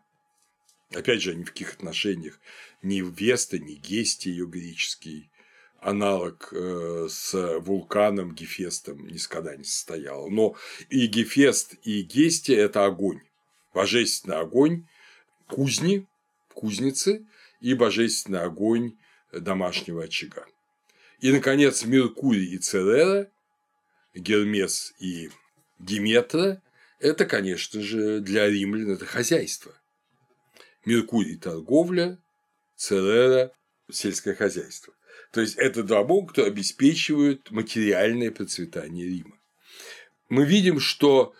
[0.93, 2.39] Опять же, ни в каких отношениях
[2.81, 5.29] ни Веста, ни Гести ее греческий
[5.81, 10.29] аналог э, с вулканом Гефестом никогда не состоял.
[10.29, 10.55] Но
[10.89, 13.21] и Гефест, и Гестия– это огонь.
[13.73, 14.85] Божественный огонь
[15.47, 16.07] кузни,
[16.53, 17.25] кузницы
[17.61, 18.97] и божественный огонь
[19.31, 20.45] домашнего очага.
[21.19, 23.29] И, наконец, Меркурий и Церера,
[24.13, 25.29] Гермес и
[25.79, 26.61] Диметра–
[26.99, 29.73] это, конечно же, для римлян это хозяйство.
[30.85, 32.17] Меркурий– торговля,
[32.75, 33.51] Церера–
[33.91, 34.93] сельское хозяйство.
[35.31, 39.37] То есть это два бога, кто обеспечивают материальное процветание Рима.
[40.27, 41.33] Мы видим, что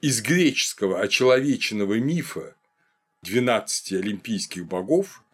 [0.00, 2.54] из греческого очеловеченного мифа
[3.22, 5.24] 12 олимпийских богов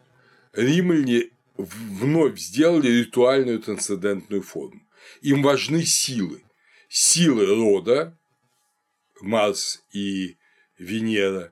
[0.53, 4.81] римляне вновь сделали ритуальную трансцендентную форму.
[5.21, 6.41] Им важны силы.
[6.89, 8.17] Силы рода,
[9.21, 10.37] Марс и
[10.77, 11.51] Венера,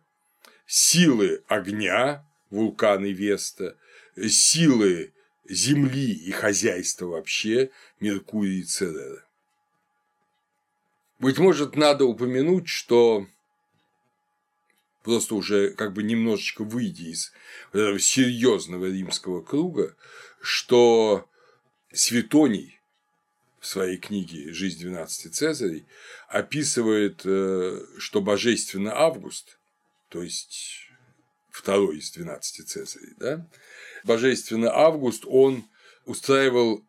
[0.66, 3.78] силы огня, вулкан и Веста,
[4.16, 5.14] силы
[5.48, 9.26] земли и хозяйства вообще Меркурий и Церера.
[11.20, 13.28] Быть может, надо упомянуть, что
[15.04, 17.32] просто уже как бы немножечко выйдя из
[17.74, 19.96] серьезного римского круга,
[20.42, 21.30] что
[21.92, 22.80] Светоний
[23.60, 25.86] в своей книге «Жизнь 12 Цезарей»
[26.28, 29.58] описывает, э, что божественный Август,
[30.10, 30.90] то есть
[31.50, 33.48] второй из 12 Цезарей, да,
[34.06, 35.66] божественный Август, он
[36.06, 36.84] устраивал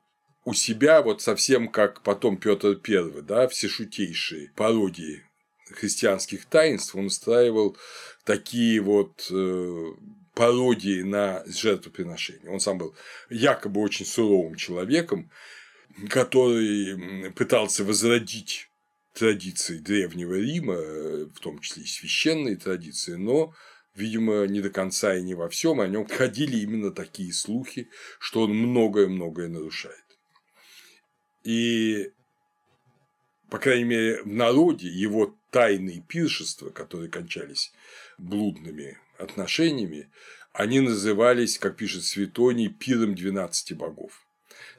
[0.44, 5.22] у себя вот совсем как потом Петр I, да, всешутейшие пародии
[5.70, 7.76] христианских таинств, он устраивал
[8.24, 9.92] такие вот э,
[10.34, 12.50] пародии на жертвоприношение.
[12.50, 12.94] Он сам был
[13.30, 15.30] якобы очень суровым человеком,
[16.10, 18.68] который пытался возродить
[19.14, 23.54] традиции Древнего Рима, в том числе и священные традиции, но,
[23.94, 28.42] видимо, не до конца и не во всем о нем ходили именно такие слухи, что
[28.42, 30.04] он многое-многое нарушает.
[31.44, 32.12] И,
[33.50, 37.72] по крайней мере, в народе его тайные пиршества, которые кончались
[38.18, 40.10] блудными отношениями,
[40.52, 44.24] они назывались, как пишет Светоний, пиром 12 богов.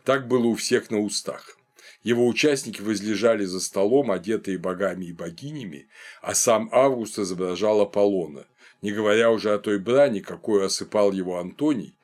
[0.04, 1.58] Так было у всех на устах.
[2.04, 5.88] Его участники возлежали за столом, одетые богами и богинями,
[6.22, 8.46] а сам Август изображал Аполлона,
[8.82, 11.96] не говоря уже о той брани, какой осыпал его Антоний,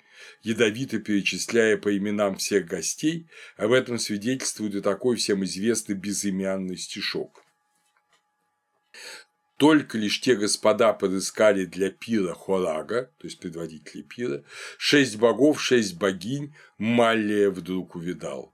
[0.44, 7.44] ядовито перечисляя по именам всех гостей, об этом свидетельствует и такой всем известный безымянный стишок.
[9.58, 14.44] Только лишь те господа подыскали для пира Хорага, то есть предводителей пира,
[14.80, 18.52] шесть богов, шесть богинь Маллия вдруг увидал.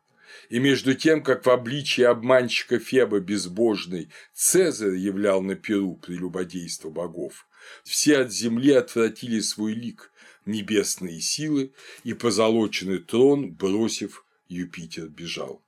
[0.49, 7.47] И между тем, как в обличии обманщика Феба безбожный Цезарь являл на Перу прелюбодейство богов,
[7.83, 10.11] все от земли отвратили свой лик,
[10.45, 11.73] небесные силы,
[12.03, 15.61] и позолоченный трон, бросив, Юпитер бежал.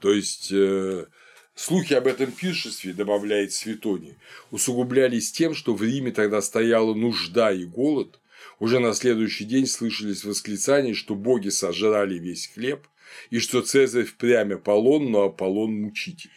[0.00, 1.06] То есть, э,
[1.54, 4.16] слухи об этом пиршестве, добавляет Светоний,
[4.50, 8.20] усугублялись тем, что в Риме тогда стояла нужда и голод,
[8.58, 12.86] уже на следующий день слышались восклицания, что боги сожрали весь хлеб,
[13.30, 16.30] и что Цезарь впрямь Аполлон, но Аполлон– мучитель.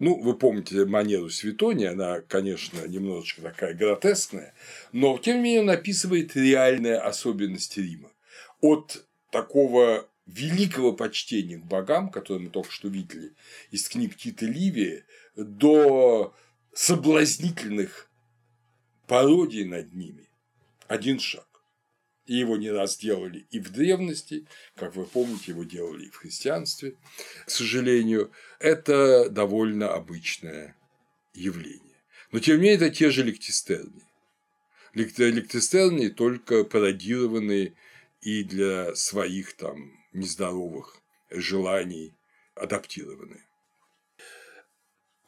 [0.00, 4.54] Ну, вы помните манеру Светония, она, конечно, немножечко такая гротескная,
[4.92, 8.10] но тем не менее он описывает реальные особенности Рима.
[8.60, 13.32] От такого великого почтения к богам, которое мы только что видели
[13.70, 15.04] из книг Тита Ливия,
[15.36, 16.34] до
[16.72, 18.10] соблазнительных
[19.06, 20.28] пародий над ними.
[20.88, 21.46] Один шаг.
[22.26, 26.16] И его не раз делали и в древности, как вы помните, его делали и в
[26.16, 26.96] христианстве,
[27.44, 28.32] к сожалению.
[28.58, 30.74] Это довольно обычное
[31.34, 32.02] явление.
[32.32, 34.02] Но тем не менее, это те же лектистерни.
[34.94, 37.74] Лектистерни только пародированные
[38.22, 40.96] и для своих там нездоровых
[41.30, 42.14] желаний
[42.54, 43.44] адаптированы.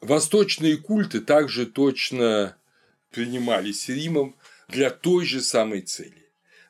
[0.01, 2.57] Восточные культы также точно
[3.11, 4.35] принимались Римом
[4.67, 6.26] для той же самой цели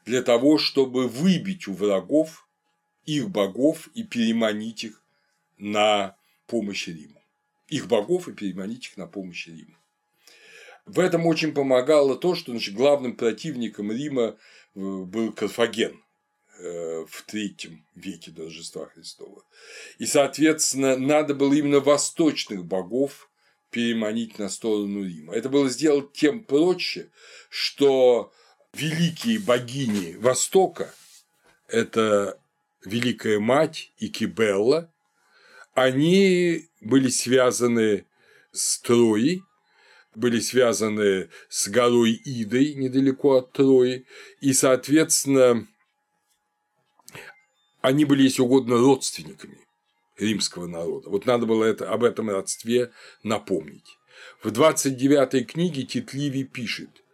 [0.08, 2.48] для того, чтобы выбить у врагов
[3.06, 5.04] их богов и переманить их
[5.58, 6.15] на
[6.48, 7.22] помощь Риму.
[7.67, 9.76] Их богов и переманить их на помощь Риму.
[10.86, 14.36] В этом очень помогало то, что значит, главным противником Рима э,
[14.76, 16.02] был Карфаген
[16.58, 19.43] э, в третьем веке до Рождества Христова.
[19.98, 23.30] И, соответственно, надо было именно восточных богов
[23.72, 25.36] переманить на сторону Рима.
[25.36, 27.10] Это было сделать тем проще,
[27.50, 28.32] что
[28.77, 30.93] великие богини Востока–
[31.67, 32.39] это
[32.85, 34.91] Великая Мать и Кибелла,
[35.73, 38.05] они были связаны
[38.51, 39.43] с Троей,
[40.15, 44.05] были связаны с горой Идой недалеко от Трои,
[44.41, 45.67] и, соответственно,
[47.81, 49.59] они были, если угодно, родственниками
[50.17, 51.09] римского народа.
[51.09, 52.91] Вот надо было это, об этом родстве
[53.23, 53.97] напомнить.
[54.41, 56.89] В 29-й книге Тит Ливий пишет–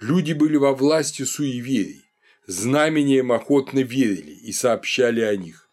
[0.00, 2.04] Люди были во власти суеверий,
[2.46, 5.68] знамениям охотно верили и сообщали о них.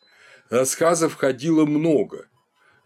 [0.50, 2.28] Рассказов ходило много.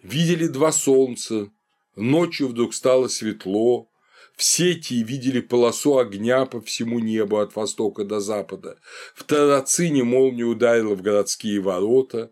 [0.03, 1.49] Видели два солнца,
[1.95, 3.89] ночью вдруг стало светло,
[4.35, 8.77] в сети видели полосу огня по всему небу от востока до запада,
[9.13, 12.31] в Тарацине молния ударила в городские ворота,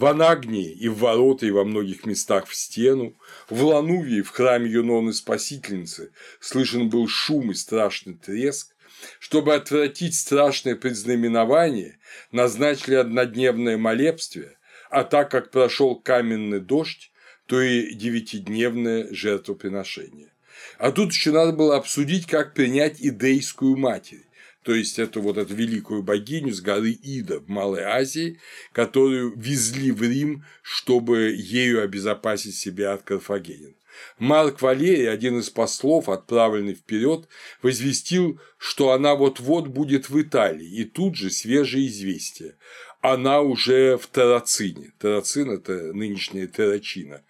[0.00, 3.18] в Анагнии и в ворота, и во многих местах в стену,
[3.50, 8.74] в Ланувии, в храме Юноны Спасительницы, слышен был шум и страшный треск.
[9.18, 11.98] Чтобы отвратить страшное предзнаменование,
[12.32, 14.56] назначили однодневное молебствие,
[14.90, 17.12] а так как прошел каменный дождь,
[17.44, 20.32] то и девятидневное жертвоприношение.
[20.78, 24.24] А тут еще надо было обсудить, как принять идейскую матерь
[24.62, 28.38] то есть эту вот эту великую богиню с горы Ида в Малой Азии,
[28.72, 33.74] которую везли в Рим, чтобы ею обезопасить себя от карфагенин.
[34.18, 37.28] Марк Валерий, один из послов, отправленный вперед,
[37.62, 42.56] возвестил, что она вот-вот будет в Италии, и тут же свежее известие.
[43.00, 44.92] Она уже в Тарацине.
[44.98, 47.22] Тарацин– это нынешняя Тарачина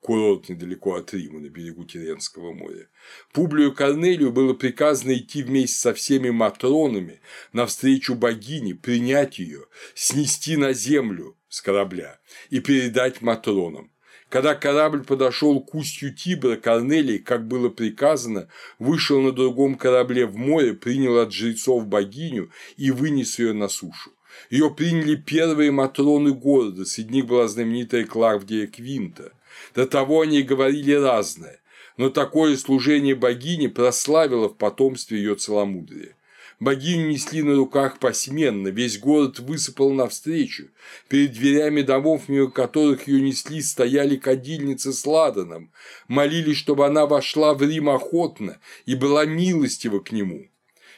[0.00, 2.88] курорт недалеко от Рима, на берегу Тиренского моря.
[3.32, 7.20] Публию Корнелию было приказано идти вместе со всеми матронами
[7.52, 13.90] навстречу богине, принять ее, снести на землю с корабля и передать матронам.
[14.28, 18.48] Когда корабль подошел к устью Тибра, Корнелий, как было приказано,
[18.78, 24.12] вышел на другом корабле в море, принял от жрецов богиню и вынес ее на сушу.
[24.48, 29.32] Ее приняли первые матроны города, среди них была знаменитая Клавдия Квинта.
[29.74, 31.60] До того они говорили разное,
[31.96, 36.16] но такое служение богине прославило в потомстве ее целомудрие.
[36.60, 40.68] Богиню несли на руках посменно, весь город высыпал навстречу.
[41.08, 45.72] Перед дверями домов, мимо которых ее несли, стояли кадильницы с ладаном,
[46.06, 50.48] молились, чтобы она вошла в Рим охотно и была милостива к нему.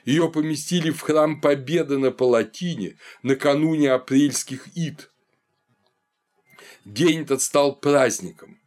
[0.04, 5.10] Ее поместили в храм Победы на Палатине накануне апрельских ид.
[6.84, 8.58] День этот стал праздником.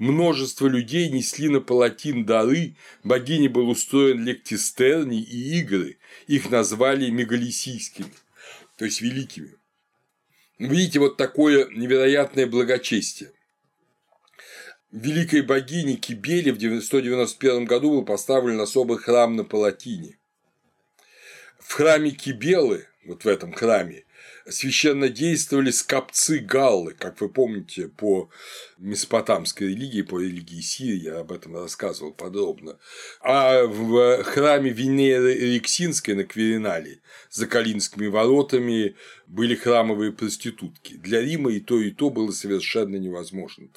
[0.00, 2.74] Множество людей несли на палатин дары,
[3.04, 8.10] богине был устроен лектистерни и игры, их назвали мегалисийскими,
[8.78, 9.56] то есть великими.
[10.58, 13.32] Видите, вот такое невероятное благочестие.
[14.90, 20.18] Великой богине Кибеле в 191 году был поставлен особый храм на Палатине.
[21.58, 24.04] В храме Кибелы, вот в этом храме,
[24.50, 28.30] священно действовали скопцы галлы, как вы помните, по
[28.78, 32.78] месопотамской религии, по религии Сирии, я об этом рассказывал подробно.
[33.20, 38.96] А в храме Венеры Эриксинской на Кверинале за Калинскими воротами
[39.30, 40.94] были храмовые проститутки.
[40.96, 43.68] Для Рима и то, и то было совершенно невозможно.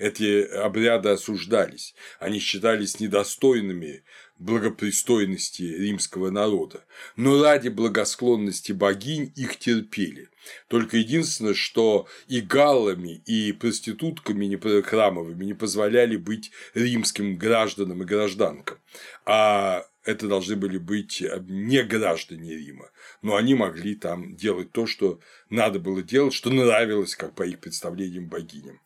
[0.00, 4.02] Эти обряды осуждались, они считались недостойными
[4.38, 6.84] благопристойности римского народа,
[7.14, 10.28] но ради благосклонности богинь их терпели.
[10.68, 18.78] Только единственное, что и галлами, и проститутками храмовыми не позволяли быть римским гражданам и гражданкам,
[19.24, 22.90] а это должны были быть не граждане Рима,
[23.22, 27.58] но они могли там делать то, что надо было делать, что нравилось, как по их
[27.58, 28.80] представлениям, богиням.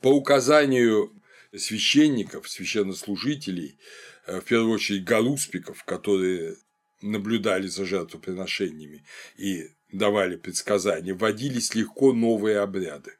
[0.00, 1.12] По указанию
[1.56, 3.78] священников, священнослужителей,
[4.26, 6.56] э, в первую очередь галуспиков, которые
[7.00, 9.04] наблюдали за жертвоприношениями
[9.36, 13.16] и давали предсказания, вводились легко новые обряды.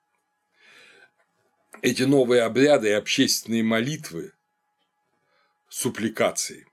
[1.83, 4.33] Эти новые обряды и общественные молитвы,
[5.73, 6.67] суппликации,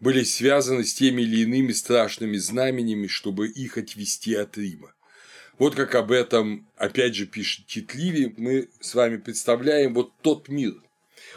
[0.00, 4.94] были связаны с теми или иными страшными знаменями, чтобы их отвести от Рима.
[5.58, 10.48] Вот как об этом, опять же, пишет Тит Ливи, мы с вами представляем вот тот
[10.48, 10.74] мир.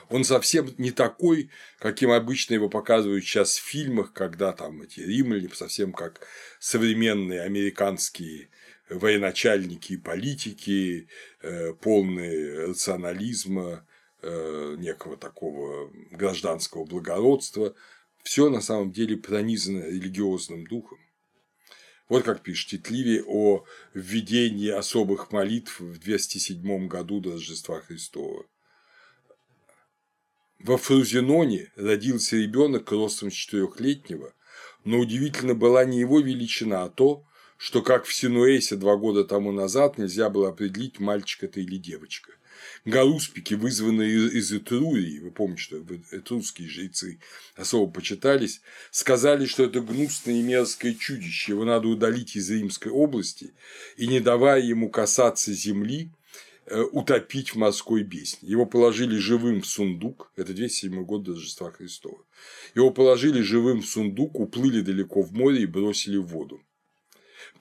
[0.10, 5.50] Он совсем не такой, каким обычно его показывают сейчас в фильмах, когда там эти римляне
[5.54, 6.28] совсем как
[6.60, 8.50] современные американские
[8.90, 11.08] военачальники и политики,
[11.42, 13.88] э, полные рационализма,
[14.24, 17.76] некого такого гражданского благородства.
[18.24, 21.00] Все на самом деле пронизано религиозным духом.
[22.08, 23.64] Вот как пишет Титливи о
[23.94, 28.46] введении особых молитв в 207 году до Рождества Христова.
[30.60, 34.34] Во Фрузиноне родился ребенок ростом четырехлетнего,
[34.84, 37.26] но удивительно была не его величина, а то,
[37.58, 42.34] что как в Синуэсе два года тому назад нельзя было определить, мальчик это или девочка.
[42.86, 47.20] Галуспики, вызванные из Этрурии, вы помните, что этрусские жрецы
[47.56, 53.54] особо почитались, сказали, что это гнусное и мерзкое чудище, его надо удалить из Римской области
[53.98, 56.10] и, не давая ему касаться земли,
[56.66, 58.50] э, утопить в морской бездне.
[58.50, 62.26] Его положили живым в сундук, это 207 год до Рождества Христова.
[62.74, 66.60] Его положили живым в сундук, уплыли далеко в море и бросили в воду.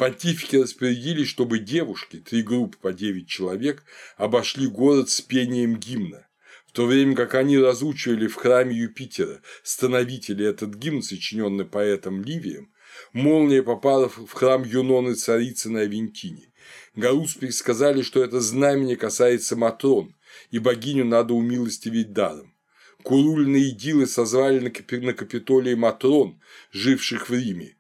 [0.01, 3.85] Понтифики распорядились, чтобы девушки, три группы по девять человек,
[4.17, 6.27] обошли город с пением гимна,
[6.67, 12.73] в то время как они разучивали в храме Юпитера, становители этот гимн, сочиненный поэтом Ливием,
[13.13, 16.51] молния попала в храм Юноны царицы на Авентине.
[16.97, 20.17] Гаруспик сказали, что это знамение касается Матрон,
[20.51, 22.55] и богиню надо умилостивить даром.
[23.03, 26.41] Курульные идилы созвали на Капитолии Матрон,
[26.73, 27.77] живших в Риме,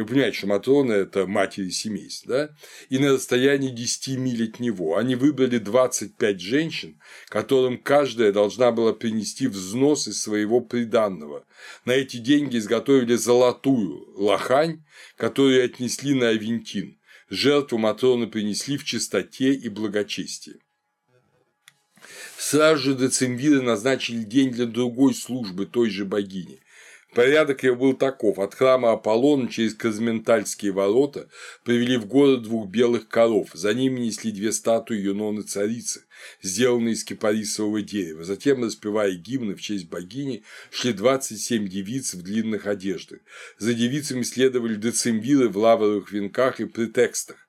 [0.00, 2.50] вы понимаете, что Матроны– это матери семейств, да?
[2.88, 8.92] И на расстоянии 10 миль от него они выбрали 25 женщин, которым каждая должна была
[8.92, 11.44] принести взнос из своего приданного.
[11.84, 14.84] На эти деньги изготовили золотую лохань,
[15.16, 16.98] которую отнесли на Авентин.
[17.30, 20.60] Жертву Матроны принесли в чистоте и благочестии.
[22.38, 26.60] Сразу же децимвиры назначили день для другой службы той же богини.
[27.18, 28.38] Порядок его был таков.
[28.38, 31.28] От храма Аполлона через Казментальские ворота
[31.64, 33.50] привели в город двух белых коров.
[33.54, 36.04] За ними несли две статуи Юноны царицы,
[36.42, 38.22] сделанные из кипарисового дерева.
[38.22, 43.18] Затем, распевая гимны в честь богини, шли 27 девиц в длинных одеждах.
[43.58, 47.48] За девицами следовали децимвиры в лавровых венках и претекстах,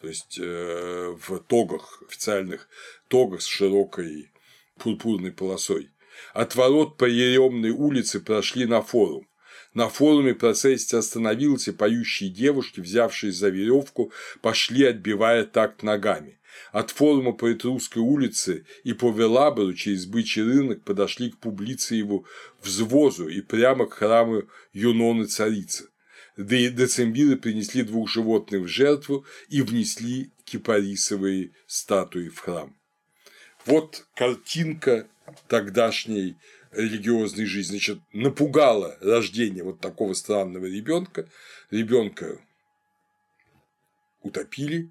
[0.00, 2.68] то есть э, в тогах, официальных
[3.06, 4.32] тогах с широкой
[4.76, 5.93] пурпурной полосой.
[6.32, 9.26] От ворот по Еремной улице прошли на форум.
[9.74, 16.38] На форуме процессия остановилась, и поющие девушки, взявшись за веревку, пошли, отбивая такт ногами.
[16.70, 22.26] От форума по Этрусской улице и по Велаберу через бычий рынок подошли к Публициеву
[22.62, 25.88] взвозу и прямо к храму Юноны Царицы.
[26.36, 32.76] Да и децембиры принесли двух животных в жертву и внесли кипарисовые статуи в храм.
[33.66, 35.08] Вот картинка
[35.48, 36.36] тогдашней
[36.72, 41.28] религиозной жизни, значит, напугало рождение вот такого странного ребенка.
[41.70, 42.40] Ребенка
[44.22, 44.90] утопили,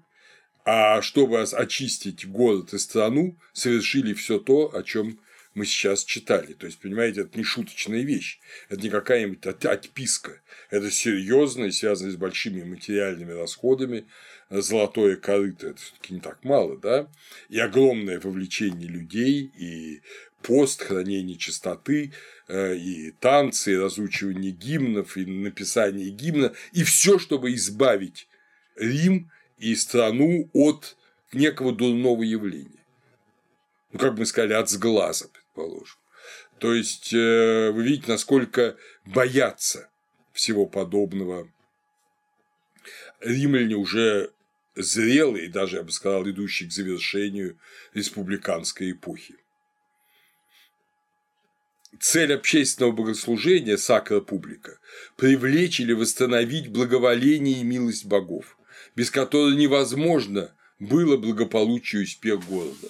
[0.64, 5.20] а чтобы очистить город и страну, совершили все то, о чем
[5.54, 6.52] мы сейчас читали.
[6.54, 12.10] То есть, понимаете, это не шуточная вещь, это не какая-нибудь отписка, это серьезно и связано
[12.10, 14.06] с большими материальными расходами.
[14.50, 17.08] Золотое корыто– это все-таки не так мало, да,
[17.48, 20.02] и огромное вовлечение людей, и
[20.42, 22.12] пост, хранение чистоты,
[22.48, 28.28] э, и танцы, и разучивание гимнов, и написание гимна, и все, чтобы избавить
[28.76, 30.96] Рим и страну от
[31.32, 32.84] некого дурного явления.
[33.92, 35.96] Ну, как мы сказали, от сглаза, предположим.
[36.58, 39.88] То есть, э, вы видите, насколько боятся
[40.32, 41.48] всего подобного.
[43.20, 44.32] Римляне уже
[44.76, 47.58] зрелые, даже, я бы сказал, идущие к завершению
[47.92, 49.36] республиканской эпохи.
[52.00, 54.78] Цель общественного богослужения сакра публика–
[55.16, 58.58] привлечь или восстановить благоволение и милость богов,
[58.96, 62.88] без которой невозможно было благополучие и успех города.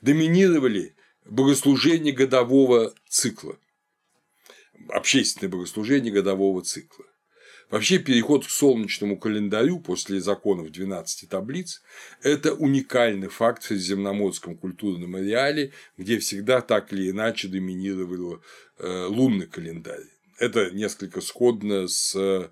[0.00, 0.94] Доминировали
[1.26, 3.58] богослужение годового цикла,
[4.88, 7.04] общественное богослужение годового цикла.
[7.70, 11.82] Вообще переход к солнечному календарю после законов 12 таблиц–
[12.22, 18.42] это уникальный факт в средиземноморском культурном ареале, где всегда так или иначе доминировал
[18.78, 20.04] э, лунный календарь.
[20.38, 22.50] Это несколько сходно с э,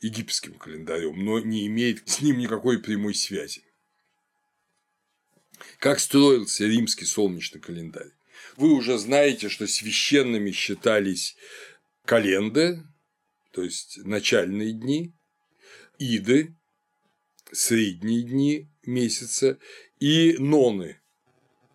[0.00, 3.64] египетским календарем, но не имеет с ним никакой прямой связи.
[5.80, 8.12] Как строился римский солнечный календарь?
[8.56, 11.36] Вы уже знаете, что священными считались
[12.04, 12.84] календы,
[13.58, 15.12] то есть начальные дни,
[15.98, 16.54] иды,
[17.50, 19.58] средние дни месяца
[19.98, 21.00] и ноны,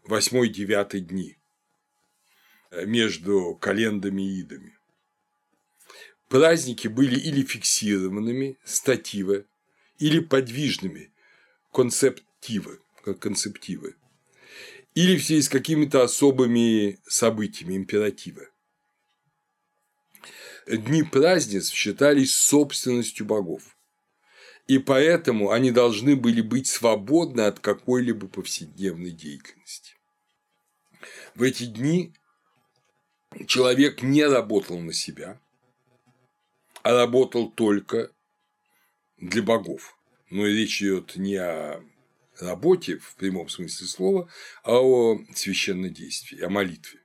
[0.06, 1.38] восьмой девятый дни
[2.72, 4.78] между календами и идами.
[6.30, 9.46] Праздники были или фиксированными, стативы,
[10.00, 11.12] или подвижными,
[11.74, 12.80] концептивы,
[13.20, 13.98] концептивы,
[14.96, 18.53] или все с какими-то особыми событиями, императивы
[20.68, 23.78] дни празднеств считались собственностью богов.
[24.68, 29.96] И поэтому они должны были быть свободны от какой-либо повседневной деятельности.
[31.36, 32.14] В эти дни
[33.46, 35.40] человек не работал на себя,
[36.82, 38.12] а работал только
[39.18, 39.98] для богов.
[40.30, 41.84] Но речь идет не о
[42.40, 44.30] работе в прямом смысле слова,
[44.64, 47.02] а о священнодействии, о молитве.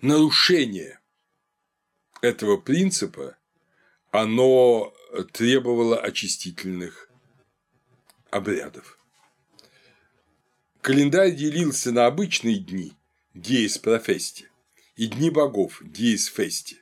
[0.00, 1.01] Нарушение
[2.22, 3.36] этого принципа
[4.10, 4.94] оно
[5.32, 7.10] требовало очистительных
[8.30, 8.98] обрядов.
[10.80, 12.94] Календарь делился на обычные дни–
[13.34, 14.48] диес профести
[14.96, 16.78] и дни богов– диес фести.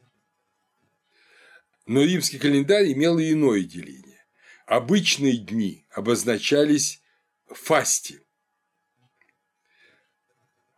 [1.86, 4.24] Но римский календарь имел и иное деление.
[4.66, 7.03] Обычные дни обозначались
[7.49, 8.22] фасти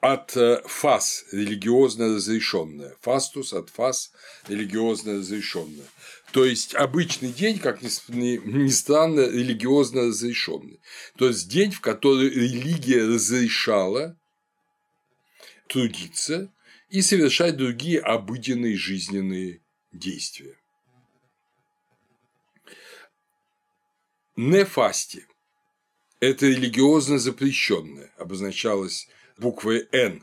[0.02, 2.96] от э, фас религиозно разрешенное.
[3.00, 4.12] Фастус от фас
[4.48, 5.86] религиозно разрешенное.
[6.32, 10.80] То есть обычный день, как ни странно, религиозно разрешенный.
[11.16, 14.18] То есть день, в который религия разрешала
[15.68, 16.52] трудиться
[16.90, 19.60] и совершать другие обыденные жизненные
[19.92, 20.58] действия.
[24.34, 25.28] Нефасти–
[26.20, 30.22] это религиозно запрещенное, обозначалось буквой «Н».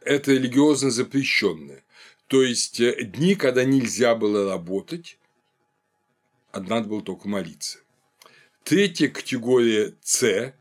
[0.00, 1.82] Это религиозно запрещенное.
[2.26, 5.18] То есть э, дни, когда нельзя было работать,
[6.52, 7.78] а надо было только молиться.
[8.62, 10.54] Третья категория С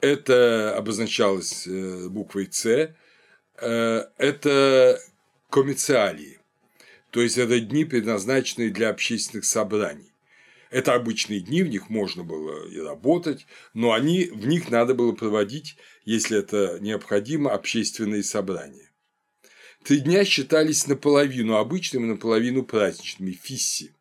[0.00, 5.00] это обозначалось э, буквой С, э, это
[5.48, 6.40] коммерциалии,
[7.10, 10.12] то есть это дни, предназначенные для общественных собраний.
[10.70, 15.12] Это обычные дни, в них можно было и работать, но они, в них надо было
[15.12, 18.90] проводить, если это необходимо, общественные собрания.
[19.84, 23.94] Три дня считались наполовину обычными, наполовину праздничными– фисси.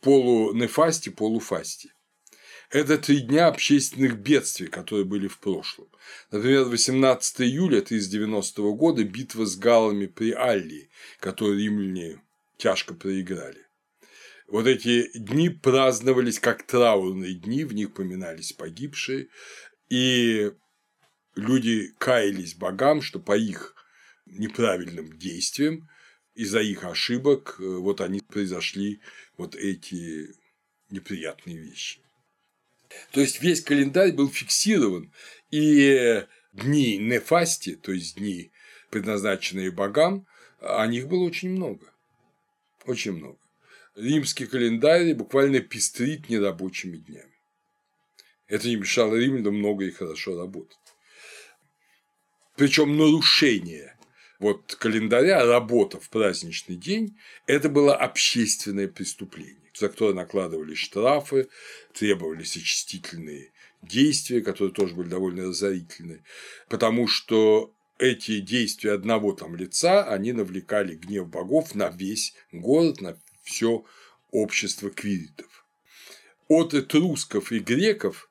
[0.00, 1.92] Полунефасти, полуфасти.
[2.70, 5.88] Это три дня общественных бедствий, которые были в прошлом.
[6.30, 12.20] Например, 18 июля 1990 года битва с галами при Аллии, которую римляне
[12.58, 13.64] тяжко проиграли.
[14.48, 19.28] Вот эти дни праздновались как траурные дни, в них поминались погибшие,
[19.88, 20.52] и
[21.34, 23.74] люди каялись богам, что по их
[24.26, 25.88] неправильным действиям,
[26.34, 29.00] из-за их ошибок, э, вот они произошли
[29.36, 30.34] вот эти
[30.90, 32.00] неприятные вещи.
[33.12, 35.12] То есть весь календарь был фиксирован,
[35.50, 38.50] и дни нефасти, то есть дни,
[38.90, 40.26] предназначенные богам,
[40.60, 41.92] о них было очень много.
[42.84, 43.38] Очень много.
[43.94, 47.27] Римский календарь буквально пестрит нерабочими днями.
[48.48, 50.76] Это не мешало римлянам много и хорошо работать.
[52.56, 53.98] Причем нарушение
[54.38, 61.48] вот календаря, работа в праздничный день– это было общественное преступление, за которое накладывались штрафы,
[61.92, 63.50] требовались очистительные
[63.82, 66.22] действия, которые тоже были довольно разорительны,
[66.68, 73.18] потому что эти действия одного там лица, они навлекали гнев богов на весь город, на
[73.42, 73.84] все
[74.30, 75.64] общество квиритов.
[76.46, 78.27] От этрусков и греков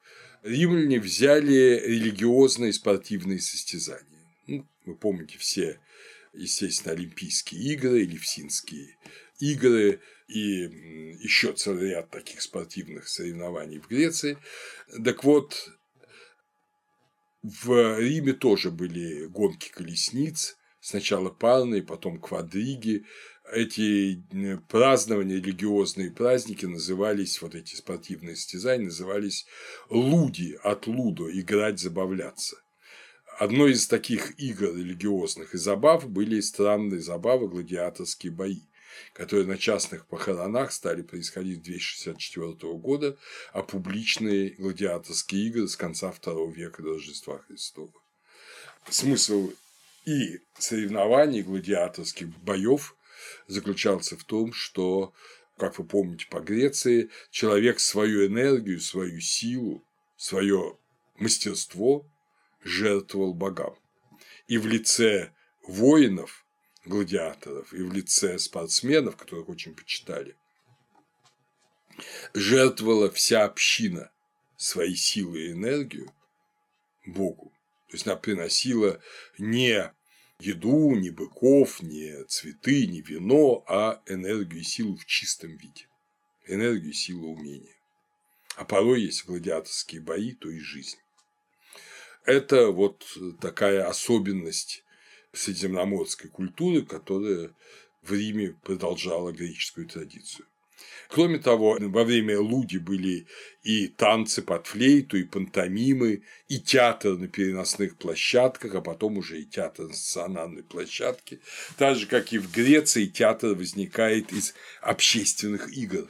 [0.47, 4.05] римляне взяли религиозные спортивные состязания.
[4.47, 5.79] Ну, вы помните все,
[6.33, 8.97] естественно, Олимпийские игры, Элевсинские
[9.39, 10.41] игры и
[11.21, 14.37] еще целый ряд таких спортивных соревнований в Греции.
[15.03, 15.69] Так вот,
[17.43, 23.05] в Риме тоже были гонки колесниц, сначала парные, потом квадриги.
[23.51, 24.21] Эти
[24.67, 29.45] празднования, религиозные праздники назывались, вот эти спортивные состязания назывались
[29.89, 32.57] луди, от лудо, играть, забавляться.
[33.39, 38.61] Одной из таких игр религиозных и забав были странные забавы гладиаторские бои,
[39.13, 43.17] которые на частных похоронах стали происходить с 264 года,
[43.53, 47.93] а публичные гладиаторские игры с конца II века до Рождества Христова.
[48.89, 49.53] Смысл
[50.05, 52.96] и соревнований гладиаторских боев
[53.47, 55.13] заключался в том, что,
[55.57, 59.83] как вы помните по Греции, человек свою энергию, свою силу,
[60.15, 60.77] свое
[61.15, 62.05] мастерство
[62.63, 63.77] жертвовал богам.
[64.47, 66.45] И в лице воинов,
[66.85, 70.35] гладиаторов, и в лице спортсменов, которых очень почитали,
[72.33, 74.11] жертвовала вся община
[74.55, 76.11] свои силы и энергию
[77.05, 77.51] Богу.
[77.89, 78.99] То есть она приносила
[79.37, 79.93] не
[80.39, 85.87] еду, не быков, не цветы, не вино, а энергию и силу в чистом виде.
[86.45, 87.75] Энергию, силу, умения.
[88.55, 90.97] А порой, есть гладиаторские бои, то и жизнь.
[92.25, 93.05] Это вот
[93.39, 94.83] такая особенность
[95.33, 97.53] средиземноморской культуры, которая
[98.01, 100.45] в Риме продолжала греческую традицию.
[101.09, 103.27] Кроме того, во время Луди были
[103.63, 109.45] и танцы под флейту, и пантомимы, и театр на переносных площадках, а потом уже и
[109.45, 111.39] театр на стационарной площадке.
[111.77, 116.07] Так же, как и в Греции, театр возникает из общественных игр.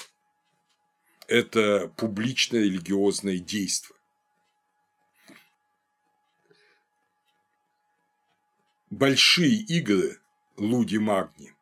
[1.28, 3.98] Это публичное религиозное действие.
[8.90, 10.20] большие игры
[10.58, 11.54] Луди Магни,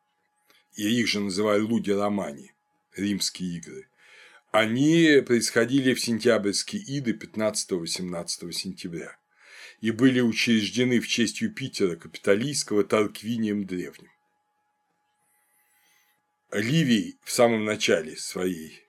[0.74, 2.52] я их же называю Луди Романи,
[2.96, 3.88] римские игры,
[4.52, 9.16] они происходили в сентябрьские иды 15-18 сентября
[9.80, 14.10] и были учреждены в честь Юпитера Капитолийского Тарквинием Древним.
[16.52, 18.82] Ливий в самом начале своей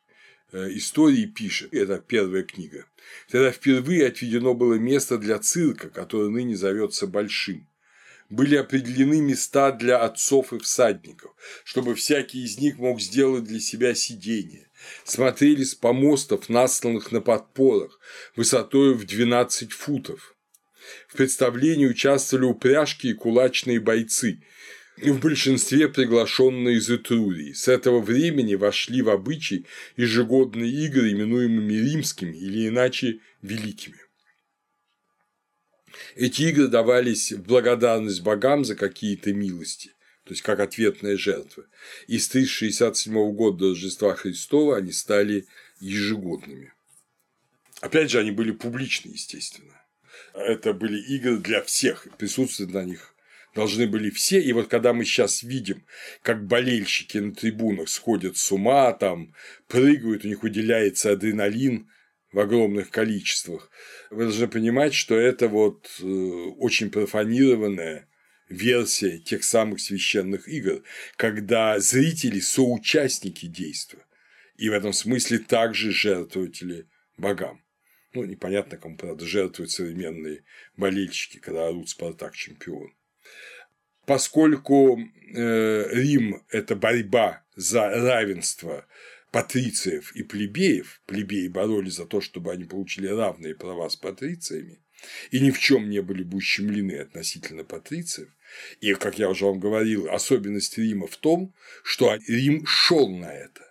[0.51, 2.85] э, истории пишет, это первая книга,
[3.29, 7.66] тогда впервые отведено было место для цирка, который ныне зовется Большим,
[8.29, 11.31] были определены места для отцов и всадников,
[11.63, 14.69] чтобы всякий из них мог сделать для себя сидение.
[15.03, 17.99] Смотрели с помостов, насланных на подпорах,
[18.35, 20.35] высотой в 12 футов.
[21.07, 24.41] В представлении участвовали упряжки и кулачные бойцы,
[24.97, 27.53] и в большинстве приглашенные из Этрурии.
[27.53, 29.65] С этого времени вошли в обычай
[29.95, 34.06] ежегодные игры, именуемыми римскими или иначе великими.
[36.15, 39.89] Эти игры давались в благодарность богам за какие-то милости,
[40.23, 41.65] то есть как ответная жертва.
[42.07, 45.45] И с 1067 года до Рождества Христова они стали
[45.79, 46.73] ежегодными.
[47.81, 49.73] Опять же, они были публичны, естественно.
[50.33, 53.13] Это были игры для всех, присутствовать на них
[53.57, 54.39] должны были все.
[54.39, 55.83] И вот когда мы сейчас видим,
[56.21, 59.33] как болельщики на трибунах сходят с ума, там
[59.67, 61.89] прыгают, у них выделяется адреналин
[62.31, 63.69] в огромных количествах,
[64.09, 68.07] вы должны понимать, что это вот э, очень профанированная
[68.49, 70.83] версия тех самых священных игр,
[71.15, 74.05] когда зрители– соучастники действия,
[74.55, 77.61] и в этом смысле также жертвователи богам.
[78.13, 80.43] Ну, непонятно, кому, правда, жертвуют современные
[80.75, 82.93] болельщики, когда орут «Спартак чемпион».
[84.05, 88.85] Поскольку э, Рим– это борьба за равенство
[89.37, 94.79] патрициев и плебеев, плебеи боролись за то, чтобы они получили равные права с патрициями,
[95.29, 98.29] и ни в чем не были бы ущемлены относительно патрициев.
[98.81, 103.61] И, как я уже вам говорил, особенность Рима в том, что Рим шел на это.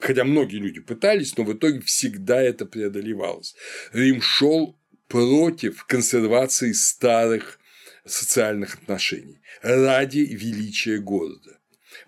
[0.00, 3.54] Хотя многие люди пытались, но в итоге всегда это преодолевалось.
[3.92, 7.60] Рим шел против консервации старых
[8.04, 11.53] социальных отношений ради величия города.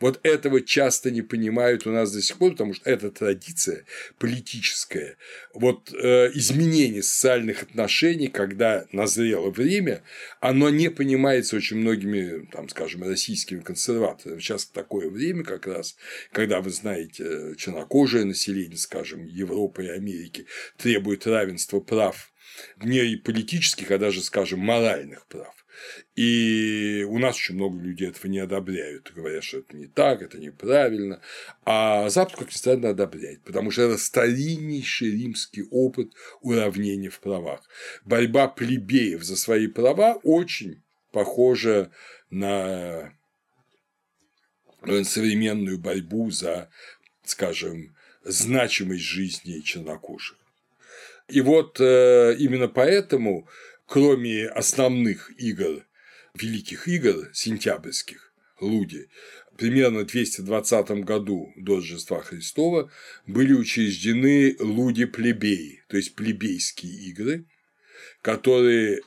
[0.00, 3.84] Вот этого часто не понимают у нас до сих пор, потому что эта традиция
[4.18, 5.16] политическая,
[5.54, 10.02] вот э, изменение социальных отношений, когда назрело время,
[10.40, 14.40] оно не понимается очень многими, там, скажем, российскими консерваторами.
[14.40, 15.96] Сейчас такое время как раз,
[16.32, 22.32] когда, вы знаете, чернокожее население, скажем, Европы и Америки требует равенства прав
[22.82, 25.65] не политических, а даже, скажем, моральных прав.
[26.14, 30.38] И у нас очень много людей этого не одобряют, говорят, что это не так, это
[30.38, 31.20] неправильно.
[31.64, 37.68] А Запад, как ни странно, одобряет, потому что это стариннейший римский опыт уравнения в правах.
[38.04, 41.90] Борьба плебеев за свои права очень похожа
[42.30, 43.12] на
[45.04, 46.70] современную борьбу за,
[47.24, 50.36] скажем, значимость жизни чернокожих.
[51.28, 53.48] И вот э, именно поэтому
[53.86, 55.86] кроме основных игр,
[56.34, 59.08] великих игр сентябрьских, Луди,
[59.56, 62.90] примерно в 220 году до Рождества Христова
[63.26, 67.44] были учреждены Луди-плебеи, то есть плебейские игры,
[68.22, 69.00] которые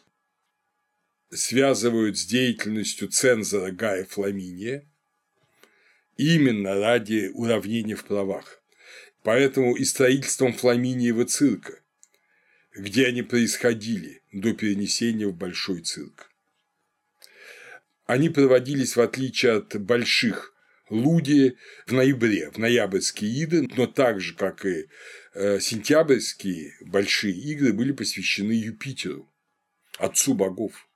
[1.31, 4.87] связывают с деятельностью цензора Гая Фламиния
[6.17, 8.61] именно ради уравнения в правах.
[9.23, 11.81] Поэтому и строительством Фламиниева цирка
[12.79, 16.31] где они происходили до перенесения в большой цирк.
[18.05, 20.55] Они проводились, в отличие от больших
[20.89, 24.87] луди, в ноябре, в ноябрьские игры, но так же, как и
[25.33, 29.31] э, сентябрьские большие игры были посвящены Юпитеру,
[29.99, 30.87] отцу богов.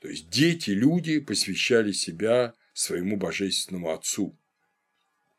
[0.00, 4.36] То есть дети, люди посвящали себя своему божественному отцу,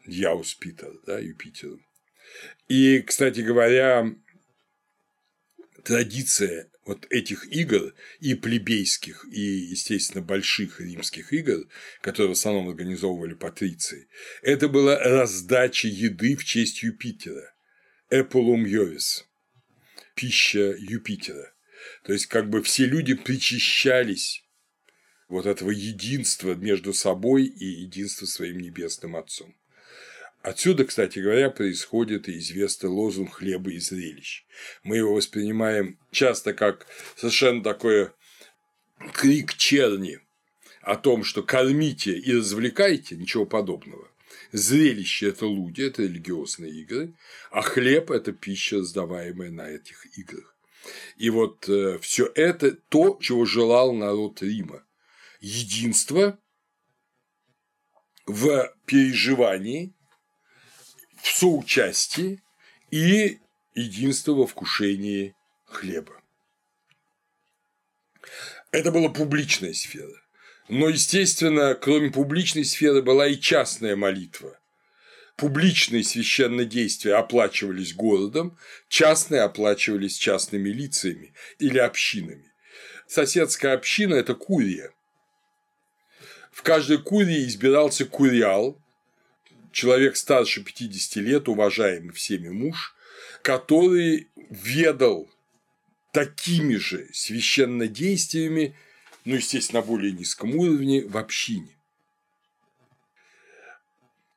[0.06, 1.80] Яус Питер, да, Юпитеру.
[2.68, 4.16] И, кстати говоря,
[5.84, 11.68] традиция вот этих игр и плебейских, и, естественно, больших римских игр,
[12.02, 14.08] которые в основном организовывали патриции,
[14.42, 17.54] это была раздача еды в честь Юпитера–
[18.10, 19.26] Эпулум Йовис–
[20.16, 21.54] пища Юпитера.
[22.04, 24.44] То есть, как бы все люди причащались
[25.28, 29.56] вот этого единства между собой и единства своим небесным Отцом.
[30.42, 34.44] Отсюда, кстати говоря, происходит и известный лозунг хлеба и зрелищ.
[34.84, 38.10] Мы его воспринимаем часто как совершенно такой
[39.14, 40.20] крик черни
[40.82, 44.08] о том, что кормите и развлекайте, ничего подобного.
[44.52, 47.14] Зрелище– это люди, это религиозные игры,
[47.52, 50.56] а хлеб– это пища, сдаваемая на этих играх.
[51.18, 54.84] И вот э, все это то, чего желал народ Рима.
[55.40, 56.40] Единство
[58.26, 59.94] в переживании
[61.22, 62.42] в соучастии
[62.90, 63.40] и
[63.76, 66.22] единство во вкушении хлеба.
[68.72, 70.22] Это была публичная сфера.
[70.70, 74.58] Но, естественно, кроме публичной сферы была и частная молитва.
[75.36, 78.58] Публичные священные действия оплачивались городом,
[78.88, 82.52] частные оплачивались частными лицами или общинами.
[83.08, 84.94] Соседская община– это курия.
[86.52, 88.80] В каждой курии избирался куриал,
[89.72, 92.96] человек старше 50 лет, уважаемый всеми муж,
[93.42, 95.30] который ведал
[96.12, 98.76] такими же священнодействиями,
[99.26, 101.78] ну, естественно, на более низком уровне, в общине.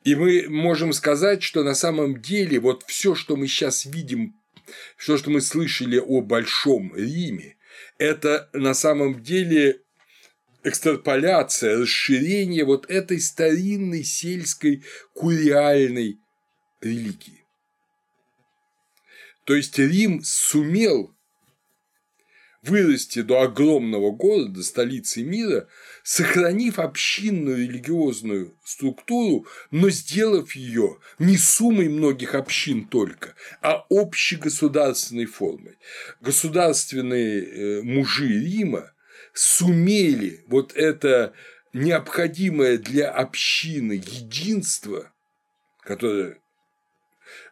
[0.04, 4.36] И мы можем сказать, что на самом деле вот все, что мы сейчас видим,
[4.96, 7.56] все, что мы слышали о Большом Риме,
[7.98, 9.80] это на самом деле
[10.64, 16.18] экстраполяция, расширение вот этой старинной сельской куриальной
[16.80, 17.44] религии.
[19.44, 21.14] То есть Рим сумел
[22.62, 25.68] вырасти до огромного города, столицы мира,
[26.02, 35.76] сохранив общинную религиозную структуру, но сделав ее не суммой многих общин только, а общегосударственной формой.
[36.22, 38.93] Государственные э, мужи Рима
[39.34, 41.34] сумели вот это
[41.72, 45.12] необходимое для общины единство,
[45.80, 46.40] которое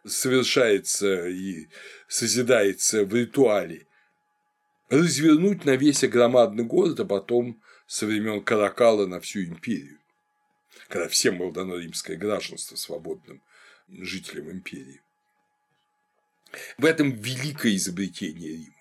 [0.05, 1.67] совершается и
[2.07, 3.85] созидается в ритуале,
[4.89, 9.99] развернуть на весь громадный город, а потом со времен Каракала на всю империю,
[10.87, 13.43] когда всем было дано римское гражданство свободным
[13.89, 15.01] жителям империи.
[16.77, 18.73] В этом великое изобретение Рима.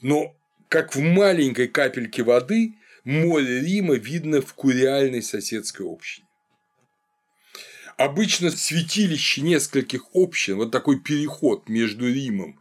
[0.00, 0.36] Но
[0.68, 6.26] как в маленькой капельке воды море Рима видно в куриальной соседской общине.
[7.96, 12.60] Обычно святилище нескольких общин, вот такой переход между Римом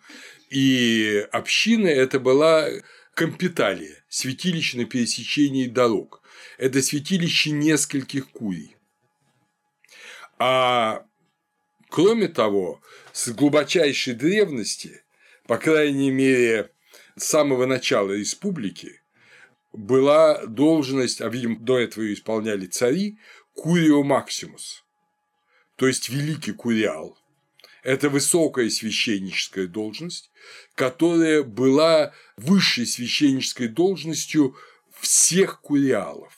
[0.50, 2.68] и общиной, это была
[3.14, 6.22] Компиталия, святилище на пересечении дорог.
[6.60, 8.76] Это святилище нескольких курий.
[10.38, 11.04] А
[11.90, 12.80] кроме того,
[13.14, 15.04] с глубочайшей древности,
[15.48, 16.70] по крайней мере,
[17.18, 19.02] с самого начала республики,
[19.74, 23.18] была должность, а видимо, до этого ее исполняли цари,
[23.54, 24.86] Курио Максимус,
[25.76, 27.18] то есть великий куриал.
[27.84, 30.32] Это высокая священническая должность,
[30.76, 34.56] которая была высшей священнической должностью
[35.00, 36.38] всех куриалов.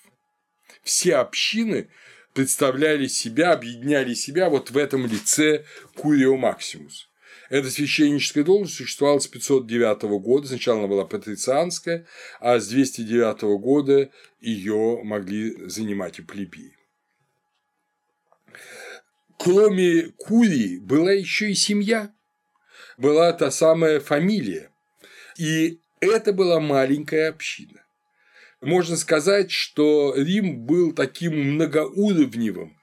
[0.83, 1.89] Все общины
[2.33, 5.65] представляли себя, объединяли себя вот в этом лице
[5.95, 7.08] Курио Максимус.
[7.49, 12.05] Эта священническая должность существовала с 509 года, сначала она была патрицианская,
[12.39, 16.79] а с 209 года ее могли занимать и плебеи
[19.39, 22.13] кроме Курии была еще и семья,
[22.97, 24.71] была та самая фамилия.
[25.37, 27.83] И это была маленькая община.
[28.61, 32.77] Можно сказать, что Рим был таким многоуровневым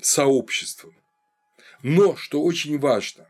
[0.00, 0.94] сообществом.
[1.82, 3.26] Но, что очень важно,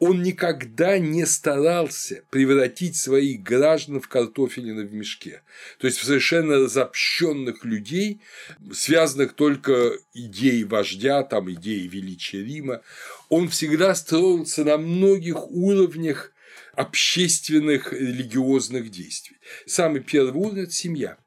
[0.00, 5.42] он никогда не старался превратить своих граждан в картофелины в мешке.
[5.78, 8.22] То есть в совершенно разобщенных людей,
[8.72, 12.80] связанных только идеей вождя, там, идеей величия Рима.
[13.28, 16.32] Он всегда строился на многих уровнях
[16.72, 19.36] общественных религиозных действий.
[19.66, 21.18] Самый первый уровень– это семья,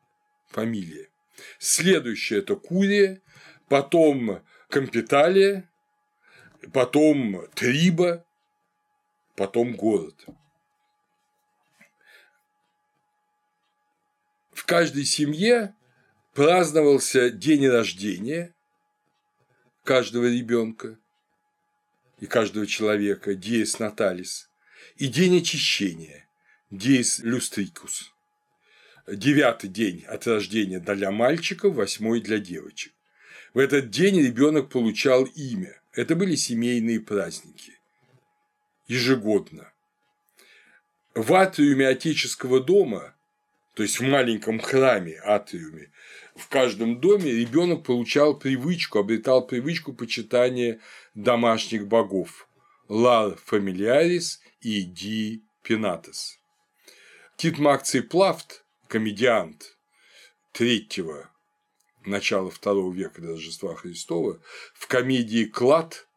[0.50, 1.10] фамилия.
[1.60, 3.22] Следующее– это курия,
[3.70, 5.70] потом компеталия,
[6.72, 8.26] потом триба,
[9.36, 10.26] потом город.
[14.52, 15.76] В каждой семье
[16.34, 18.54] праздновался день рождения
[19.84, 20.98] каждого ребенка
[22.20, 24.50] и каждого человека, диес наталис,
[24.96, 26.28] и день очищения,
[26.72, 28.14] диес люстрикус.
[29.06, 32.94] Девятый день от рождения для мальчиков, восьмой для девочек.
[33.54, 35.82] В этот день ребенок получал имя.
[35.92, 37.78] Это были семейные праздники
[38.88, 39.72] ежегодно.
[41.16, 43.16] В атриуме отеческого дома,
[43.76, 45.92] то есть в маленьком храме атриуме,
[46.36, 50.80] в каждом доме ребенок получал привычку, обретал привычку почитания
[51.14, 52.48] домашних богов–
[52.90, 56.38] Лар Фамилиарис и Ди Пенатес.
[57.38, 59.78] Тит Макций Плафт, комедиант
[60.52, 61.32] третьего
[62.06, 64.42] начала второго века до Рождества Христова,
[64.74, 66.08] в комедии «Клад»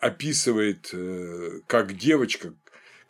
[0.00, 2.54] описывает, э, как девочка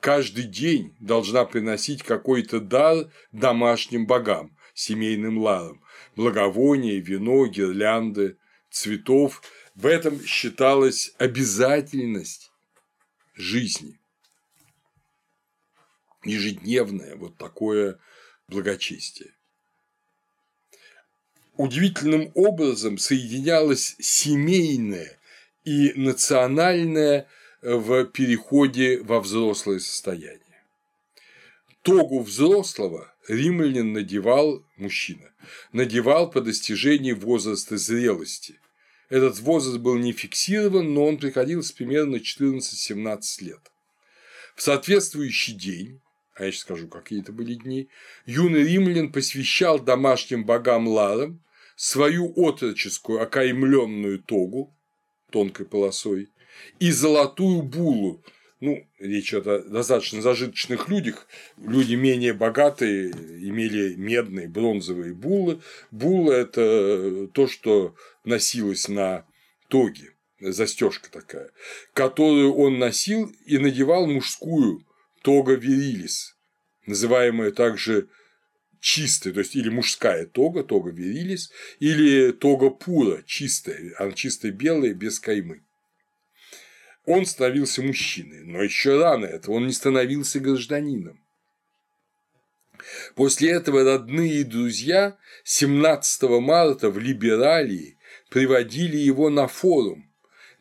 [0.01, 5.83] каждый день должна приносить какой-то дар домашним богам, семейным ларам,
[6.17, 8.39] благовония, вино, гирлянды,
[8.71, 9.43] цветов.
[9.75, 12.53] В этом считалась обязательность
[13.35, 14.01] жизни.
[16.25, 17.99] Ежедневное вот такое
[18.49, 19.35] благочестие.
[21.57, 25.18] Удивительным образом соединялось семейное
[25.69, 27.29] и национальное
[27.61, 30.41] э, в переходе во взрослое состояние.
[31.83, 35.31] Тогу взрослого римлянин надевал, мужчина,
[35.73, 38.59] надевал по достижении возраста зрелости.
[39.11, 43.61] Этот возраст был не фиксирован, но он приходился примерно 14-17 лет.
[44.55, 46.01] В соответствующий день,
[46.35, 47.89] а я сейчас скажу, какие это были дни,
[48.25, 51.43] юный римлян посвящал домашним богам Ларам
[51.77, 54.75] свою отроческую окаймленную тогу,
[55.31, 56.29] тонкой полосой,
[56.79, 58.23] и золотую булу.
[58.61, 61.29] Ну, речь о достаточно зажиточных людях.
[61.57, 65.61] Люди менее богатые имели медные, бронзовые булы.
[65.93, 69.25] Була– это то, что носилось на
[69.69, 71.51] тоге, застежка такая,
[71.95, 74.85] которую он носил и надевал мужскую
[75.23, 76.37] тога вирилис,
[76.87, 78.09] называемая также
[78.81, 81.51] чистая, то есть или мужская тога, тога вирилис,
[81.81, 85.63] или тога пура, чистая, она чистая белая, без каймы.
[87.05, 91.19] Он становился мужчиной, но еще рано этого он не становился гражданином.
[93.15, 97.99] После этого родные и друзья 17 марта в Либералии
[98.31, 100.09] приводили его на форум,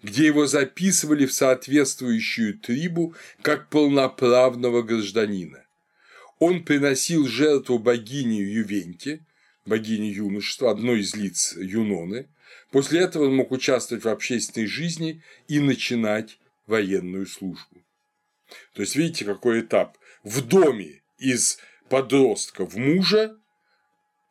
[0.02, 5.67] где его записывали в соответствующую трибу как полноправного гражданина.
[6.40, 9.22] Он приносил жертву богине Ювенте,
[9.66, 12.28] богине юношества, одной из лиц Юноны.
[12.72, 17.82] После этого он мог участвовать в общественной жизни и начинать военную службу.
[18.74, 19.98] То есть, видите, какой этап.
[20.24, 21.58] В доме из
[21.90, 23.38] подростка в мужа,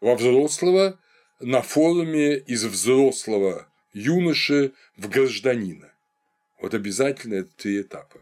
[0.01, 0.99] во взрослого,
[1.41, 5.93] на форуме из взрослого юноши в гражданина.
[6.61, 8.21] Вот обязательно это три этапа.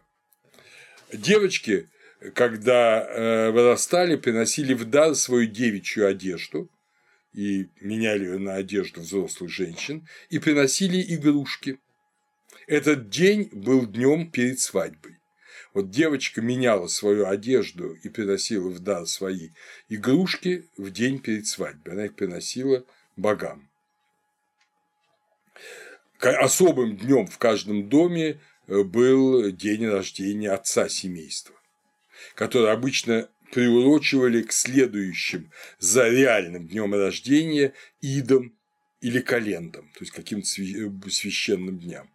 [1.11, 1.87] Девочки,
[2.33, 6.69] когда э, вырастали, приносили в дар свою девичью одежду
[7.33, 11.79] и меняли ее на одежду взрослых женщин и приносили игрушки.
[12.67, 15.19] Этот день был днем перед свадьбой.
[15.73, 19.49] Вот девочка меняла свою одежду и приносила в дар свои
[19.89, 21.93] игрушки в день перед свадьбой.
[21.93, 22.85] Она их приносила
[23.17, 23.69] богам.
[26.19, 31.55] Особым днем в каждом доме э, был день рождения отца семейства,
[32.33, 38.53] который обычно приурочивали к следующим за реальным днем рождения идам
[39.01, 42.09] или календам, то есть каким-то э, священным дням.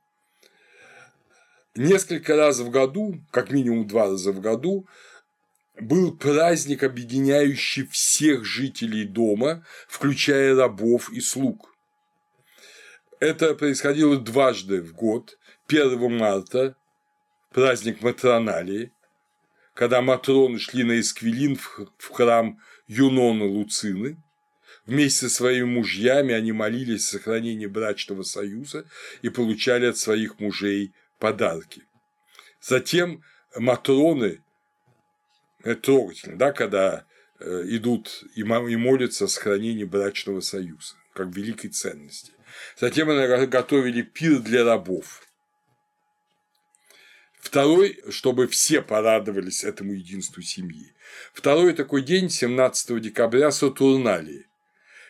[1.77, 4.89] Несколько раз в году, как минимум два раза в году,
[5.81, 11.75] был праздник, объединяющий всех жителей дома, включая рабов и слуг.
[13.21, 15.39] Это происходило дважды в год.
[15.69, 16.75] 1 марта–
[17.51, 18.93] праздник Матроналии,
[19.81, 24.23] когда матроны шли на Эсквилин в храм Юноны Луцины.
[24.85, 28.85] Вместе со своими мужьями они молились о сохранении брачного союза
[29.23, 31.85] и получали от своих мужей подарки.
[32.61, 33.23] Затем
[33.57, 34.43] матроны
[35.63, 37.07] это трогательно, да, когда
[37.39, 42.33] э, идут и молятся о сохранении брачного союза, как великой ценности.
[42.79, 45.23] Затем они готовили пир для рабов.
[47.41, 50.93] Второй, чтобы все порадовались этому единству семьи.
[51.33, 54.47] Второй такой день, 17 декабря, Сатурналии,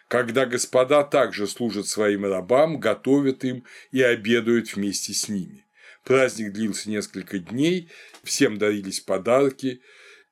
[0.08, 5.66] когда господа также служат своим рабам, готовят им и обедают вместе с ними.
[6.04, 7.90] Праздник длился несколько дней,
[8.22, 9.82] всем дарились подарки,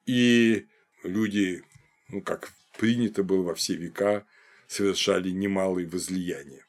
[0.07, 0.67] и
[1.03, 1.63] люди,
[2.09, 4.25] ну, как принято было во все века,
[4.67, 6.65] совершали немалые возлияния.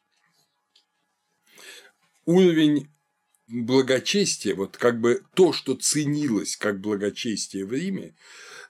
[2.26, 2.90] Уровень
[3.50, 8.16] благочестия, вот как бы то, что ценилось как благочестие в Риме,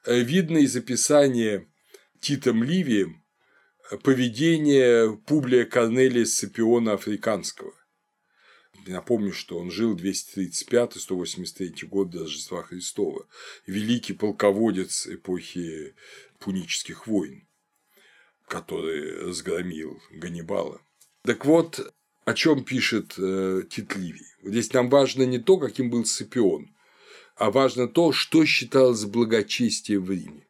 [0.05, 1.67] э, видно из описания
[2.19, 3.23] Титом Ливием
[4.03, 7.73] поведения Публия Корнелия Сципиона Африканского.
[8.87, 13.27] Напомню, что он жил 235-183 год до Рождества Христова,
[13.67, 15.95] великий полководец эпохи
[16.39, 17.47] пунических войн,
[18.47, 20.81] который разгромил Ганнибала.
[21.23, 21.93] Так вот,
[22.29, 24.27] о чем пишет э, Тит Ливий.
[24.43, 26.69] Здесь нам важно не то, каким был Сципион,
[27.35, 30.45] а важно то, что считалось благочестием в Риме.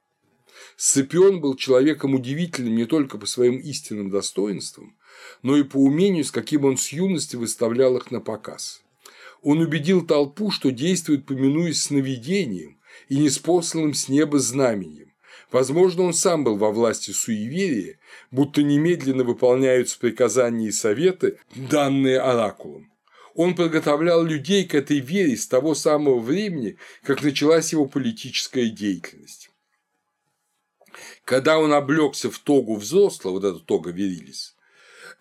[0.75, 4.97] Сципион был человеком удивительным не только по своим истинным достоинствам,
[5.41, 8.81] но и по умению, с каким он с юности выставлял их на показ.
[9.41, 12.77] Он убедил толпу, что действует, поминуясь сновидением
[13.07, 15.08] и неспосланным с неба знаменем.
[15.51, 17.97] Возможно, он сам был во власти суеверия,
[18.31, 22.91] будто немедленно выполняются приказания и советы, данные оракулом.
[23.35, 29.49] Он подготовлял людей к этой вере с того самого времени, как началась его политическая деятельность.
[31.23, 34.55] Когда он облегся в тогу взрослого, вот эта тога Верилис,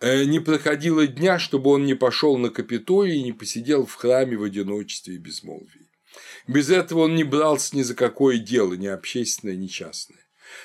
[0.01, 4.37] Э, не проходило дня, чтобы он не пошел на Капитолий и не посидел в храме
[4.37, 5.88] в одиночестве и безмолвии.
[6.49, 10.19] Без этого он не брался ни за какое дело, ни общественное, ни частное.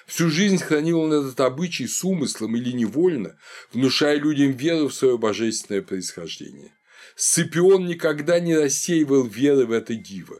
[0.07, 3.37] Всю жизнь хранил он этот обычай с умыслом или невольно,
[3.73, 6.71] внушая людям веру в свое божественное происхождение.
[7.17, 10.39] Сципион никогда не рассеивал веры в это диво,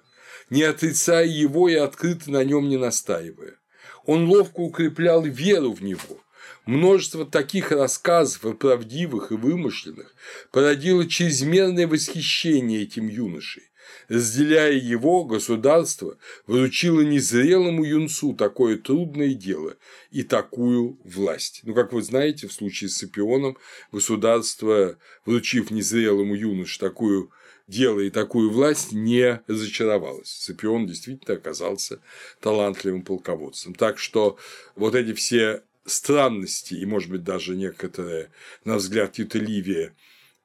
[0.50, 3.58] не отрицая его и открыто на нем не настаивая.
[4.06, 6.24] Он ловко укреплял веру в него,
[6.66, 10.16] Множество таких рассказов, и правдивых, и вымышленных,
[10.52, 13.64] породило чрезмерное восхищение этим юношей.
[14.08, 16.18] Разделяя его, государство
[16.48, 19.76] вручило незрелому юнцу такое трудное дело
[20.12, 21.62] и такую власть.
[21.64, 23.58] Ну, как вы знаете, в случае с Сапионом
[23.92, 27.32] государство, вручив незрелому юноше такую
[27.68, 30.30] делая такую власть, не разочаровалась.
[30.30, 32.00] Сципион действительно оказался
[32.42, 33.74] талантливым полководцем.
[33.74, 34.38] Так что
[34.76, 38.30] вот эти все странности и, может быть, даже некоторые,
[38.64, 39.94] на взгляд Тита Ливия,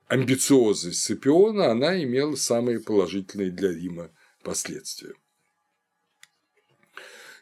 [0.09, 4.11] амбициозность Сципиона, она имела самые положительные для Рима
[4.43, 5.15] последствия.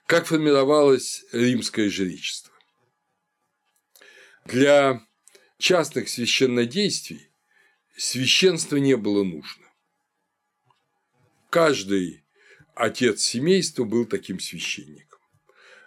[0.07, 2.53] Как формировалось римское жречество?
[4.45, 5.05] Для
[5.59, 7.31] частных священнодействий
[7.97, 9.67] священство не было нужно.
[11.51, 12.25] Каждый
[12.75, 15.21] отец семейства был таким священником.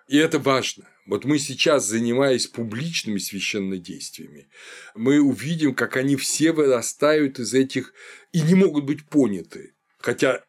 [0.08, 0.90] И это важно.
[1.10, 4.48] Вот мы сейчас, занимаясь публичными священнодействиями,
[4.94, 7.96] мы увидим, как они все вырастают из этих
[8.32, 9.74] и не могут быть поняты.
[9.98, 10.44] Хотя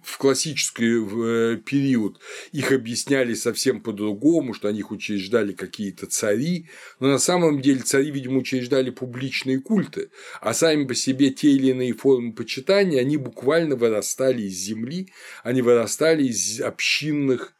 [0.00, 2.20] в классический э, период
[2.52, 6.68] их объясняли совсем по-другому, что они их учреждали какие-то цари,
[7.00, 11.70] но на самом деле цари, видимо, учреждали публичные культы, а сами по себе те или
[11.70, 17.54] иные формы почитания, они буквально вырастали из земли, они вырастали из общинных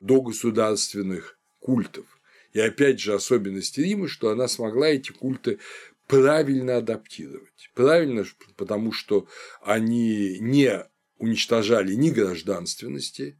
[0.00, 1.35] догосударственных
[1.66, 2.06] культов.
[2.52, 5.58] И опять же особенность Рима, что она смогла эти культы
[6.06, 7.70] правильно адаптировать.
[7.74, 8.24] Правильно,
[8.56, 9.26] потому что
[9.62, 10.86] они не
[11.18, 13.36] уничтожали ни гражданственности,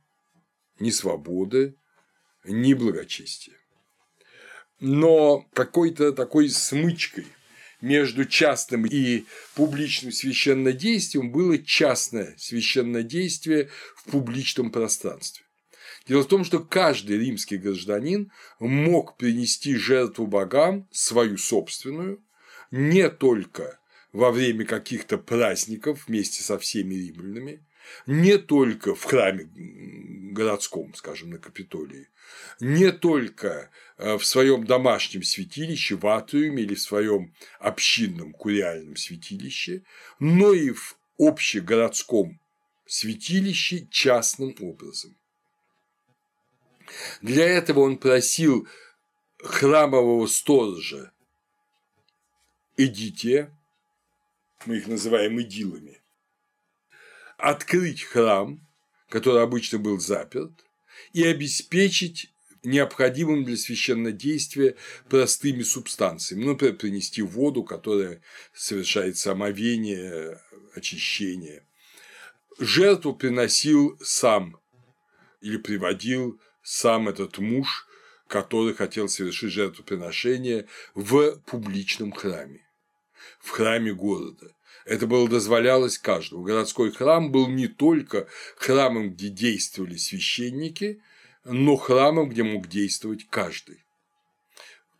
[0.81, 1.77] ни свободы,
[2.45, 3.55] ни благочестия.
[4.81, 7.27] Но какой-то такой смычкой
[7.81, 9.25] между частным и
[9.55, 15.46] публичным священнодействием было частное священнодействие в публичном пространстве.
[16.07, 18.31] Дело в том, что каждый римский гражданин
[18.61, 22.23] мог принести жертву богам свою собственную
[22.71, 23.81] не только
[24.13, 27.65] во время каких-то праздников вместе со всеми римлянами,
[28.07, 29.49] не только в храме
[30.33, 32.09] городском, скажем, на Капитолии,
[32.61, 39.83] не только э, в своем домашнем святилище, в атриуме или в своем общинном куриальном святилище,
[40.19, 42.41] но и в общегородском
[42.87, 45.17] святилище частным образом.
[47.23, 48.69] Для этого он просил
[49.39, 51.13] храмового сторожа
[52.77, 53.51] Эдите,
[54.67, 56.03] мы их называем идилами,
[57.39, 58.61] открыть храм,
[59.09, 60.53] который обычно был заперт,
[61.13, 62.33] и обеспечить
[62.63, 64.77] необходимым для священнодействия
[65.09, 66.45] простыми субстанциями.
[66.45, 68.21] Ну, например, принести воду, которая
[68.53, 70.41] совершает самовение,
[70.75, 71.65] очищение.
[72.59, 74.61] Жертву приносил сам
[75.41, 77.87] или приводил сам этот муж,
[78.27, 82.67] который хотел совершить жертвоприношение в публичном храме,
[83.39, 84.53] в храме города.
[84.85, 86.43] Это было дозволялось каждому.
[86.43, 91.01] Городской храм был не только храмом, где действовали священники,
[91.45, 93.85] но храмом, где мог действовать каждый.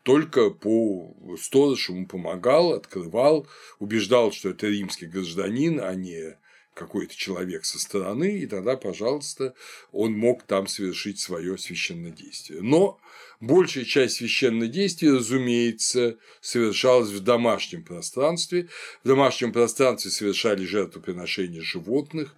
[0.03, 3.45] Только по сторож ему помогал, открывал,
[3.79, 6.37] убеждал, что это римский гражданин, а не
[6.77, 9.53] какой-то человек со стороны, и тогда, пожалуйста,
[9.91, 12.61] он мог там совершить свое священное действие.
[12.61, 12.99] Но
[13.39, 18.69] большая часть священного действия, разумеется, совершалась в домашнем пространстве.
[19.03, 22.35] В домашнем пространстве совершали жертвоприношения животных,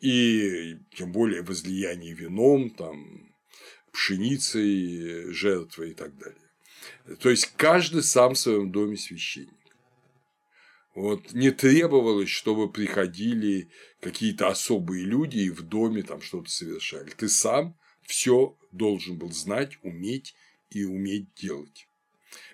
[0.00, 3.32] и тем более возлияние вином, там,
[3.92, 7.16] пшеницей, жертвы и так далее.
[7.20, 9.50] То есть каждый сам в своем доме священник.
[10.96, 13.68] Вот не требовалось, чтобы приходили
[14.00, 17.10] какие-то особые люди и в доме там что-то совершали.
[17.10, 20.34] Ты сам все должен был знать, уметь
[20.70, 21.86] и уметь делать.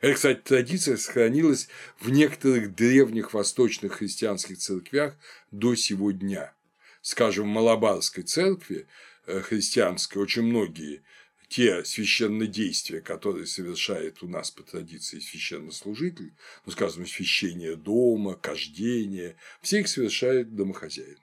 [0.01, 1.69] Эта, кстати, традиция сохранилась
[2.01, 5.17] в некоторых древних восточных христианских церквях
[5.53, 6.53] до сего дня.
[7.01, 8.89] Скажем, в Малабарской церкви
[9.27, 11.05] э, христианской очень многие
[11.53, 16.33] те священнодействия, которые совершает у нас по традиции священнослужитель,
[16.65, 21.19] ну, скажем, священие дома, кождение, все их совершает домохозяин.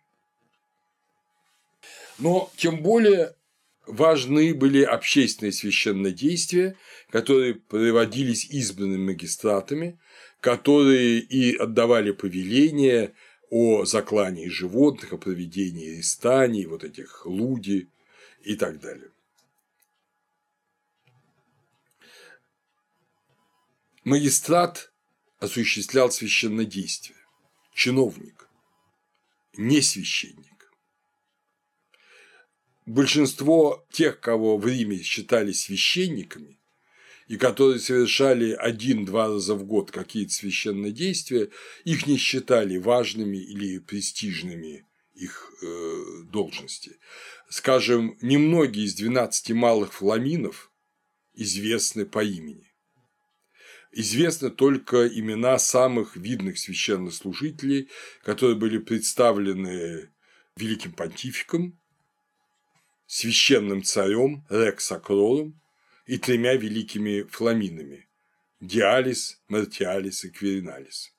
[2.19, 3.33] Но тем более
[3.87, 6.75] важны были общественные священнодействия,
[7.09, 9.97] которые проводились избранными магистратами,
[10.41, 13.13] которые и отдавали повеления
[13.49, 17.87] о заклании животных, о проведении рестаний, вот этих луди
[18.43, 19.09] и так далее.
[24.09, 24.91] Магистрат
[25.37, 27.19] осуществлял священнодействие,
[27.75, 28.49] чиновник,
[29.55, 30.73] не священник.
[32.87, 36.59] Большинство тех, кого в Риме считали священниками,
[37.27, 41.51] и которые совершали один-два раза в год какие-то священные действия,
[41.83, 46.97] их не считали важными или престижными их э, должности.
[47.47, 50.71] Скажем, немногие из 12 малых фламинов
[51.35, 52.68] известны по имени.
[53.91, 57.89] Известны только имена самых видных священнослужителей,
[58.23, 60.11] которые были представлены
[60.55, 61.79] великим понтификом,
[63.07, 65.59] священным царем Рекс Акролом
[66.05, 68.07] и тремя великими фламинами–
[68.61, 71.11] Диалис, Мартиалис и Квериналис.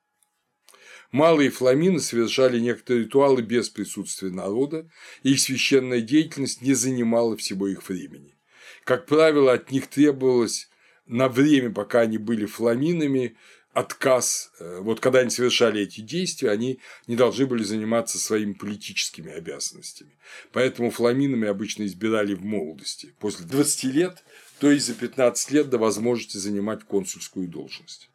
[1.10, 4.88] Малые фламины совершали некоторые ритуалы без присутствия народа,
[5.24, 8.36] и их священная деятельность не занимала всего их времени.
[8.84, 10.69] Как правило, от них требовалось
[11.10, 13.36] на время, пока они были фламинами,
[13.72, 16.78] отказ, э, вот когда они совершали эти действия, они
[17.08, 20.12] не должны были заниматься своими политическими обязанностями.
[20.52, 24.24] Поэтому фламинами обычно избирали в молодости, после 20 лет,
[24.60, 28.08] то есть за 15 лет до возможности занимать консульскую должность.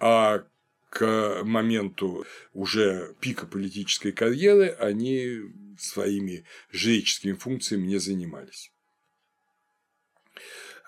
[0.00, 0.44] А
[0.90, 5.42] к моменту уже пика политической карьеры они
[5.78, 8.71] своими жреческими функциями не занимались.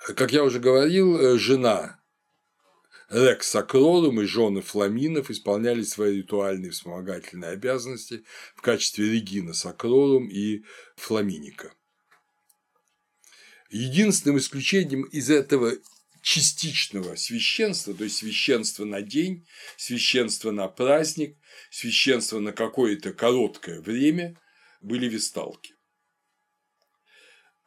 [0.05, 1.99] Как я уже говорил, э, жена
[3.09, 8.25] Рекс Сакролум и жены Фламинов исполняли свои ритуальные вспомогательные обязанности
[8.55, 10.65] в качестве Регина Сакролум и
[10.97, 11.73] Фламиника.
[13.71, 15.73] Единственным исключением из этого
[16.21, 19.47] частичного священства, то есть священства на день,
[19.79, 21.39] священства на праздник,
[21.71, 24.39] священства на какое-то короткое время
[24.83, 25.74] были висталки.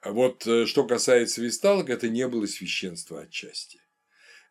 [0.08, 3.82] А вот э, что касается висталок, это не было священство отчасти.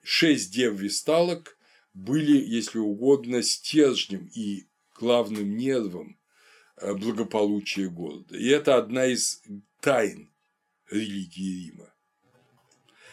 [0.03, 1.57] Шесть дев висталок
[1.95, 6.21] были, если угодно, стержнем и главным нервом
[6.77, 8.37] э, благополучия города.
[8.37, 9.43] И это одна из
[9.81, 10.31] тайн
[10.91, 11.91] религии Рима.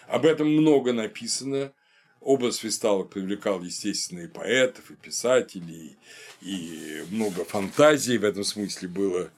[0.08, 1.74] Об этом много написано.
[2.20, 5.98] Образ висталок привлекал, естественно, и поэтов, и писателей,
[6.42, 9.32] и много фантазий в этом смысле было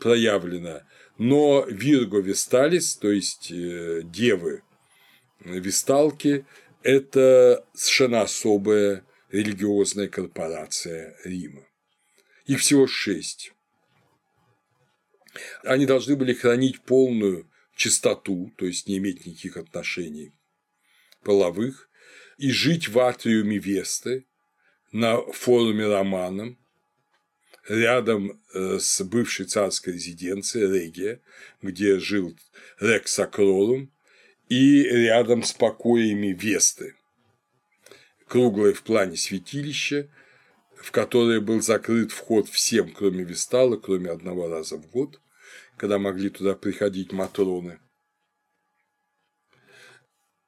[0.00, 0.82] проявлено.
[1.18, 4.62] Но Вирго Висталис, то есть э, девы
[5.40, 6.46] Висталки,
[6.82, 11.66] это совершенно особая религиозная корпорация Рима.
[12.46, 13.52] Их всего шесть.
[15.64, 20.32] Они должны были хранить полную чистоту, то есть не иметь никаких отношений
[21.22, 21.90] половых,
[22.38, 24.26] и жить в атриуме Весты
[24.92, 26.58] на форуме Романом,
[27.68, 31.20] рядом э, с бывшей царской резиденцией Регия,
[31.62, 32.36] где жил
[32.80, 33.92] Рекс Акролум,
[34.48, 36.96] и рядом с покоями Весты,
[38.26, 40.10] круглое в плане святилище,
[40.76, 45.20] в которое был закрыт вход всем, кроме Вестала, кроме одного раза в год,
[45.76, 47.78] когда могли туда приходить матроны.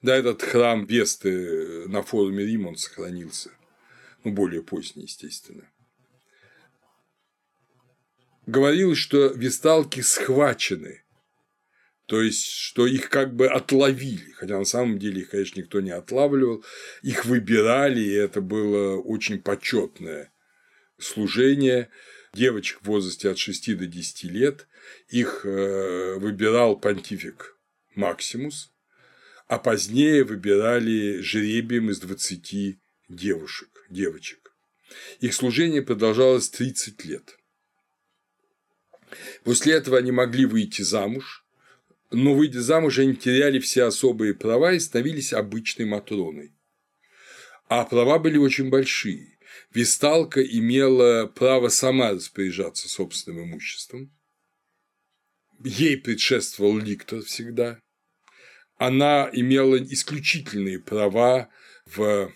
[0.00, 3.50] Да, этот храм Весты на форуме Рима он сохранился,
[4.24, 5.70] ну, более поздний, естественно.
[8.50, 11.04] Говорилось, что весталки схвачены,
[12.06, 15.92] то есть, что их как бы отловили, хотя на самом деле их, конечно, никто не
[15.92, 16.64] отлавливал,
[17.02, 20.32] их выбирали, и это было очень почетное
[20.98, 21.90] служение
[22.34, 24.66] девочек в возрасте от 6 до 10 лет,
[25.06, 27.56] их э, выбирал понтифик
[27.94, 28.72] Максимус,
[29.46, 34.52] а позднее выбирали жребием из 20 девушек, девочек.
[35.20, 37.36] Их служение продолжалось 30 лет.
[39.44, 41.44] После этого они могли выйти замуж,
[42.10, 46.52] но, выйдя замуж, они теряли все особые права и становились обычной Матроной.
[47.68, 49.38] А права были очень большие.
[49.72, 54.12] Висталка имела право сама распоряжаться собственным имуществом.
[55.62, 57.80] Ей предшествовал ликтор всегда.
[58.76, 61.48] Она имела исключительные права
[61.84, 62.32] в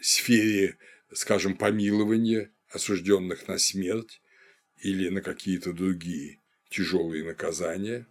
[0.00, 0.76] сфере,
[1.12, 4.21] скажем, помилования осужденных на смерть
[4.82, 8.06] или на какие-то другие тяжелые наказания.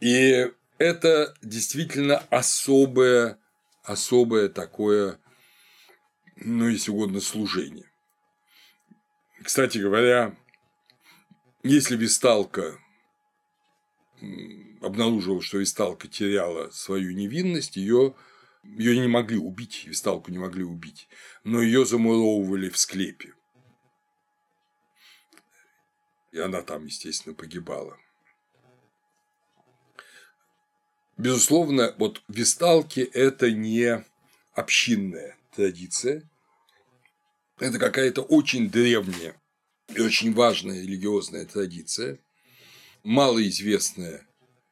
[0.00, 3.38] И это действительно особое,
[3.84, 5.20] особое такое
[6.36, 7.88] ну, если угодно, служение.
[9.42, 10.36] Кстати говоря,
[11.62, 12.78] если Висталка
[14.80, 18.14] обнаружила, что Висталка теряла свою невинность, ее
[18.64, 21.08] ее не могли убить, Висталку не могли убить,
[21.44, 23.34] но ее замуровывали в склепе.
[26.34, 27.96] И она там, естественно, погибала.
[31.16, 34.04] Безусловно, вот Висталки– это не
[34.52, 36.28] общинная традиция.
[37.60, 39.40] Это какая-то очень древняя
[39.94, 42.18] и очень важная религиозная традиция,
[43.04, 44.26] малоизвестная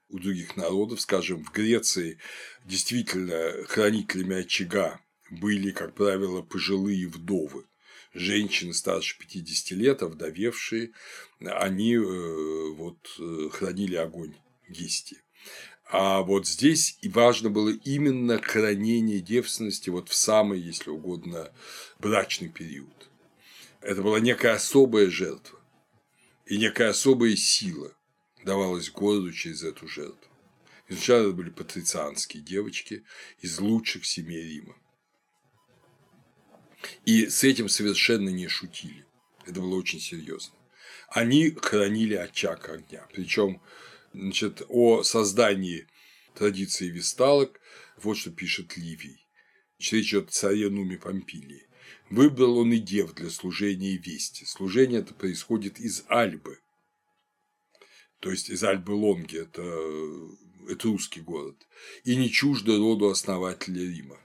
[0.08, 2.18] у других народов, скажем, в Греции
[2.64, 7.66] действительно хранителями очага были, как правило, пожилые вдовы,
[8.14, 10.92] женщины старше 50 лет, овдовевшие,
[11.40, 14.34] они э, вот, э, хранили огонь
[14.68, 15.18] Гестии.
[15.90, 21.52] А вот здесь и важно было именно хранение девственности вот в самый, если угодно,
[21.98, 23.10] брачный период.
[23.82, 25.58] Это была некая особая жертва
[26.46, 27.92] и некая особая сила
[28.44, 30.30] давалась городу через эту жертву.
[30.88, 33.04] И сначала это были патрицианские девочки
[33.40, 34.76] из лучших семей Рима.
[37.04, 39.04] И с этим совершенно не шутили.
[39.46, 40.54] Это было очень серьезно.
[41.08, 43.06] Они хранили очаг огня.
[43.12, 43.60] Причем
[44.12, 45.86] значит, о создании
[46.34, 47.60] традиции висталок
[47.96, 49.26] вот что пишет Ливий.
[49.78, 51.66] Речь идет о царе Нуме Помпилии.
[52.10, 54.44] Выбрал он и дев для служения вести.
[54.44, 56.60] Служение это происходит из Альбы.
[58.20, 59.62] То есть из Альбы Лонги, это,
[60.70, 61.56] это русский город.
[62.04, 64.20] И не чуждо роду основателя Рима.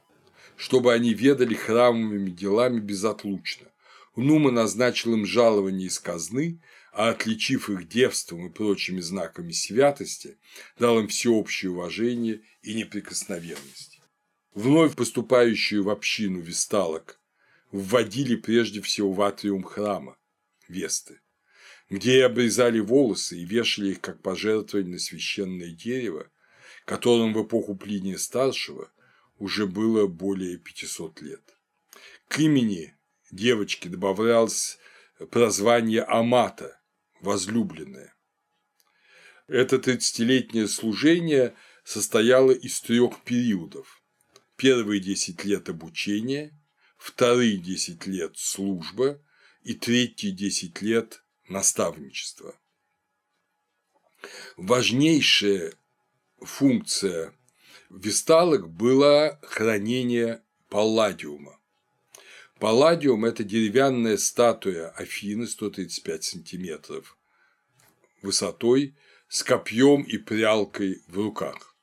[0.58, 3.68] Чтобы они ведали храмовыми делами безотлучно.
[4.16, 6.60] Нума назначил им жалование из казны,
[6.92, 10.40] а отличив их девством и прочими знаками святости,
[10.80, 14.02] дал им всеобщее уважение и неприкосновенность.
[14.56, 17.20] Вновь поступающую в общину весталок
[17.72, 20.18] вводили прежде всего в атриум храма
[20.68, 21.22] Весты,
[21.92, 26.32] где и обрезали волосы и вешали их как пожертвование на священное дерево,
[26.86, 28.90] которым в эпоху Плиния Старшего
[29.40, 31.58] уже было более 500 лет.
[32.28, 32.96] К имени
[33.32, 34.78] девочки добавлялось
[35.32, 36.80] прозвание Амата–
[37.22, 38.16] возлюбленная.
[39.48, 44.02] Это тридцатилетнее служение состояло из трех периодов.
[44.58, 46.52] Первые десять лет обучения,
[46.98, 49.22] вторые 10 лет служба
[49.62, 52.60] и третьи 10 лет наставничество.
[54.58, 55.74] Важнейшая
[56.42, 57.34] функция
[57.90, 61.60] висталок была хранение палладиума.
[62.60, 67.18] Палладиум– это деревянная статуя Афины 135 сантиметров
[68.22, 68.96] высотой
[69.30, 71.76] с копьем и прялкой в руках.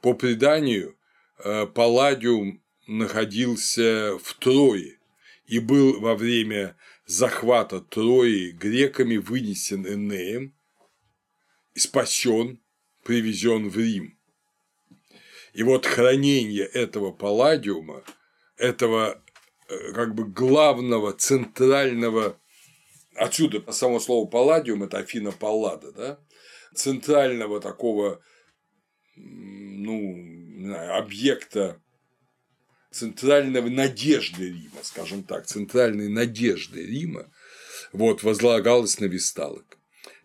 [0.00, 0.96] По преданию,
[1.38, 4.98] э, палладиум находился в Трое
[5.46, 6.76] и был во время
[7.06, 10.56] захвата Трои греками вынесен Энеем
[11.78, 12.60] спасен,
[13.04, 14.15] привезен в Рим.
[15.56, 18.04] И вот хранение этого палладиума,
[18.58, 19.22] этого
[19.70, 22.38] э, как бы главного, центрального,
[23.14, 26.20] отсюда само слово палладиум– это Афина Паллада, да?
[26.74, 28.20] центрального такого
[29.16, 31.80] ну, объекта
[32.90, 37.32] центральной надежды Рима, скажем так, центральной надежды Рима,
[37.92, 39.78] вот, возлагалась на висталок.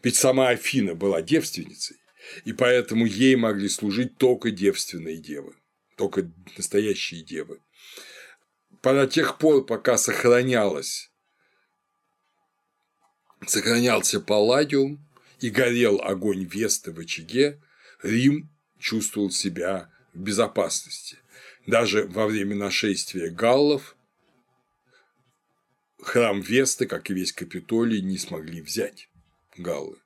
[0.03, 2.00] Ведь сама Афина была девственницей,
[2.45, 5.55] и поэтому ей могли служить только девственные девы,
[5.95, 7.59] только настоящие девы.
[8.83, 11.11] До тех пор, пока сохранялось,
[13.45, 15.05] сохранялся палладиум
[15.39, 17.61] и горел огонь Весты в очаге,
[18.01, 18.49] Рим
[18.79, 21.17] чувствовал себя в безопасности.
[21.67, 23.95] Даже во время нашествия галлов
[26.01, 29.09] храм Весты, как и весь Капитолий, не смогли взять
[29.57, 29.97] галлы.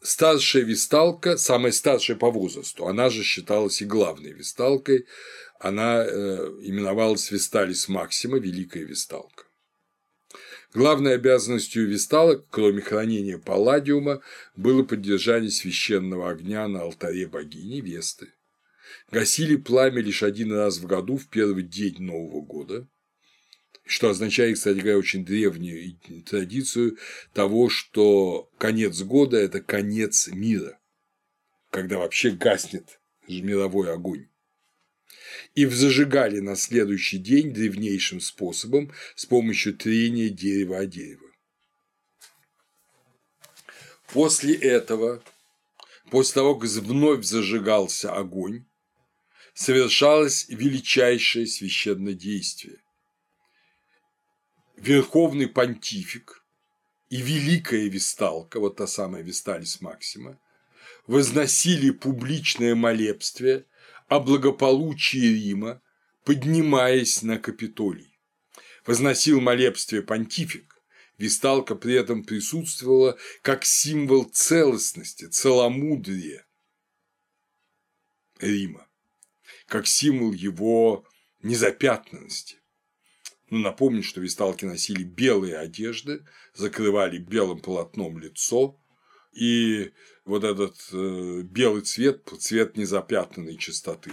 [0.00, 5.06] Старшая висталка, самая старшая по возрасту, она же считалась и главной висталкой,
[5.58, 6.10] она э,
[6.62, 9.44] именовалась Висталис Максима, Великая Висталка.
[10.72, 14.20] Главной обязанностью висталок, кроме хранения палладиума,
[14.54, 18.34] было поддержание священного огня на алтаре богини Весты.
[19.10, 22.86] Гасили пламя лишь один раз в году в первый день Нового года,
[23.88, 26.98] что означает, кстати говоря, очень древнюю традицию
[27.32, 30.78] того, что конец года– это конец мира,
[31.70, 34.28] когда вообще гаснет мировой огонь.
[35.54, 41.30] И зажигали на следующий день древнейшим способом с помощью трения дерева о дерево.
[44.12, 45.22] После этого,
[46.10, 48.66] после того, как вновь зажигался огонь,
[49.54, 52.82] совершалось величайшее священное действие.
[54.80, 56.44] Верховный понтифик
[57.10, 60.38] и великая висталка, вот та самая Висталис Максима,
[61.06, 63.66] возносили публичное молебствие
[64.08, 65.82] о благополучии Рима,
[66.24, 68.18] поднимаясь на Капитолий.
[68.86, 70.80] Возносил молебствие понтифик,
[71.18, 76.46] Висталка при этом присутствовала как символ целостности, целомудрия
[78.38, 78.88] Рима
[79.68, 81.06] как символ его
[81.42, 82.60] незапятнанности.
[83.50, 88.78] Ну, напомню, что висталки носили белые одежды, закрывали белым полотном лицо,
[89.32, 89.92] и
[90.24, 94.12] вот этот э, белый цвет– цвет незапятнанной чистоты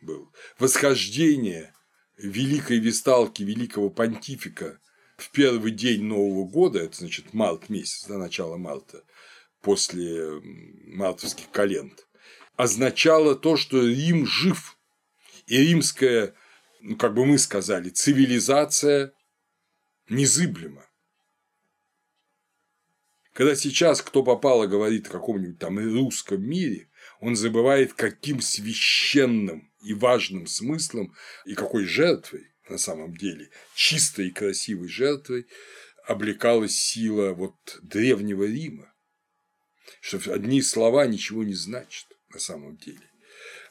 [0.00, 0.32] был.
[0.58, 1.74] Восхождение
[2.16, 4.80] великой висталки, великого понтифика
[5.16, 9.04] в первый день Нового года, это значит март месяц, до начала марта,
[9.60, 10.40] после
[10.86, 12.06] мартовских календ,
[12.56, 14.78] означало то, что Рим жив,
[15.46, 16.34] и римская,
[16.80, 19.12] ну, как бы мы сказали, цивилизация
[20.08, 20.86] незыблема.
[23.32, 26.90] Когда сейчас кто попало говорит о каком-нибудь там русском мире,
[27.20, 34.32] он забывает, каким священным и важным смыслом и какой жертвой на самом деле, чистой и
[34.32, 35.46] красивой жертвой
[36.06, 38.92] облекалась сила вот древнего Рима,
[40.00, 43.09] что одни слова ничего не значат на самом деле.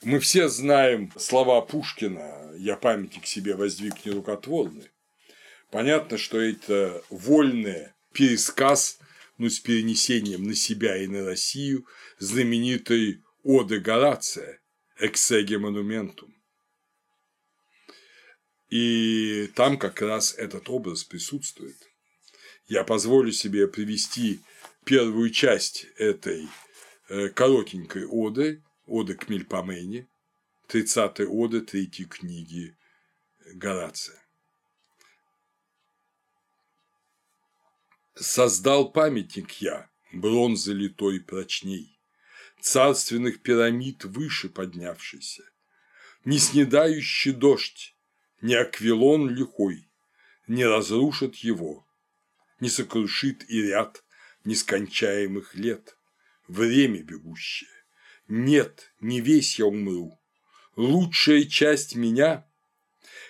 [0.01, 4.89] Мы все знаем слова Пушкина «Я памятник себе воздвиг нерукотворный».
[5.71, 8.97] Понятно, что это вольный пересказ,
[9.37, 11.85] ну, с перенесением на себя и на Россию
[12.17, 14.61] знаменитой оды Горация
[14.99, 16.33] «Эксеге монументум».
[18.69, 21.75] И там как раз этот образ присутствует.
[22.67, 24.39] Я позволю себе привести
[24.85, 26.47] первую часть этой
[27.09, 30.07] э, коротенькой оды, оды к Мельпомене,
[30.67, 32.75] 30-й оды третьей книги
[33.53, 34.21] Горация.
[38.15, 41.97] Создал памятник я, бронзы литой прочней,
[42.61, 45.43] Царственных пирамид выше поднявшийся,
[46.25, 47.95] Не снедающий дождь,
[48.41, 49.89] не аквилон лихой,
[50.47, 51.87] Не разрушит его,
[52.59, 54.03] Не сокрушит и ряд
[54.43, 55.97] нескончаемых лет,
[56.47, 57.78] Время бегущее.
[58.29, 60.21] Нет, не весь я умру,
[60.75, 62.47] Лучшая часть меня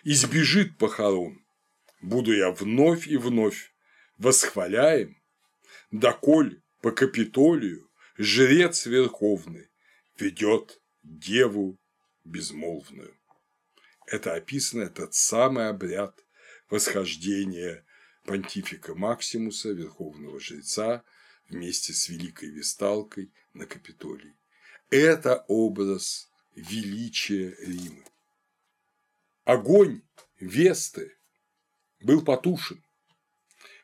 [0.04, 1.42] избежит похорон,
[2.02, 3.74] Буду я вновь и вновь
[4.18, 5.16] восхваляем,
[5.90, 9.70] Доколь по Капитолию жрец верховный
[10.18, 11.80] ведет деву
[12.26, 13.18] безмолвную.
[14.06, 16.26] Это описано этот самый обряд
[16.70, 17.86] восхождения
[18.26, 21.06] понтифика Максимуса, верховного жреца,
[21.48, 24.39] вместе с великой весталкой на Капитолий.
[24.90, 28.04] Это образ величия Рима.
[29.44, 30.02] Огонь
[30.40, 31.16] Весты
[32.00, 32.84] был потушен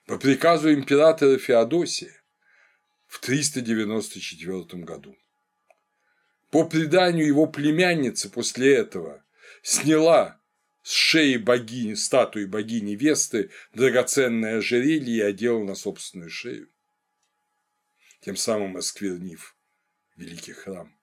[0.07, 2.23] по приказу императора Феодосия
[3.05, 5.15] в 394 году.
[6.49, 9.23] По преданию его племянница после этого
[9.61, 10.41] сняла
[10.81, 16.69] с шеи богини, статуи богини Весты драгоценное ожерелье и одела на собственную шею,
[18.21, 19.55] тем самым осквернив
[20.15, 20.94] великий храм.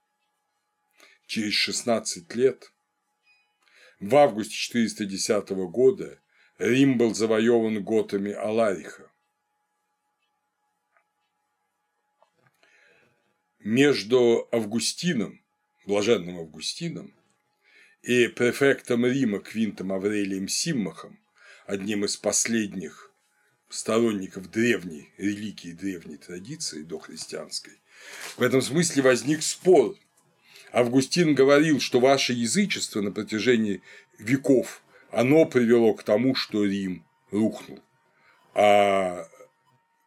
[1.27, 2.73] Через 16 лет,
[4.01, 6.19] в августе 410 года,
[6.59, 9.11] Рим был завоеван готами Алариха.
[13.61, 15.41] Между Августином,
[15.87, 17.15] блаженным Августином,
[18.03, 21.21] и префектом Рима Квинтом Аврелием Симмахом,
[21.67, 23.13] одним из последних
[23.69, 27.81] сторонников древней религии, древней традиции дохристианской,
[28.37, 29.97] в этом смысле возник спор.
[30.73, 33.83] Августин говорил, что ваше язычество на протяжении
[34.19, 37.83] веков оно привело к тому, что Рим рухнул.
[38.55, 39.29] А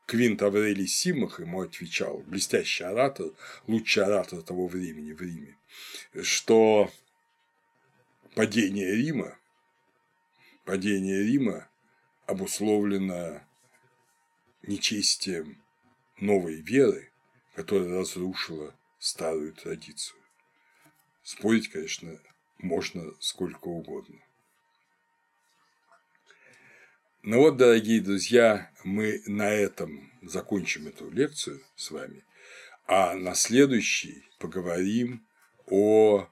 [0.08, 3.28] Квинт Аврелий Симах ему отвечал, блестящий оратор,
[3.68, 5.56] лучший оратор того времени в Риме,
[6.24, 6.92] что
[8.34, 9.38] падение Рима,
[10.64, 11.68] падение Рима
[12.26, 13.42] обусловлено
[14.64, 15.62] нечестием
[16.20, 17.12] новой веры,
[17.54, 20.25] которая разрушила старую традицию.
[21.26, 22.20] Спорить, конечно,
[22.60, 24.20] можно сколько угодно.
[27.24, 32.24] Ну вот, дорогие друзья, мы на этом закончим эту лекцию с вами,
[32.86, 35.26] а на следующей поговорим
[35.66, 36.30] о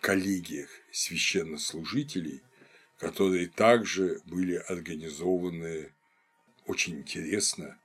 [0.00, 2.42] коллегиях священнослужителей,
[2.98, 5.94] которые также были организованы
[6.66, 7.80] очень интересно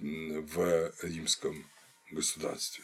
[0.00, 1.70] в римском
[2.10, 2.82] государстве.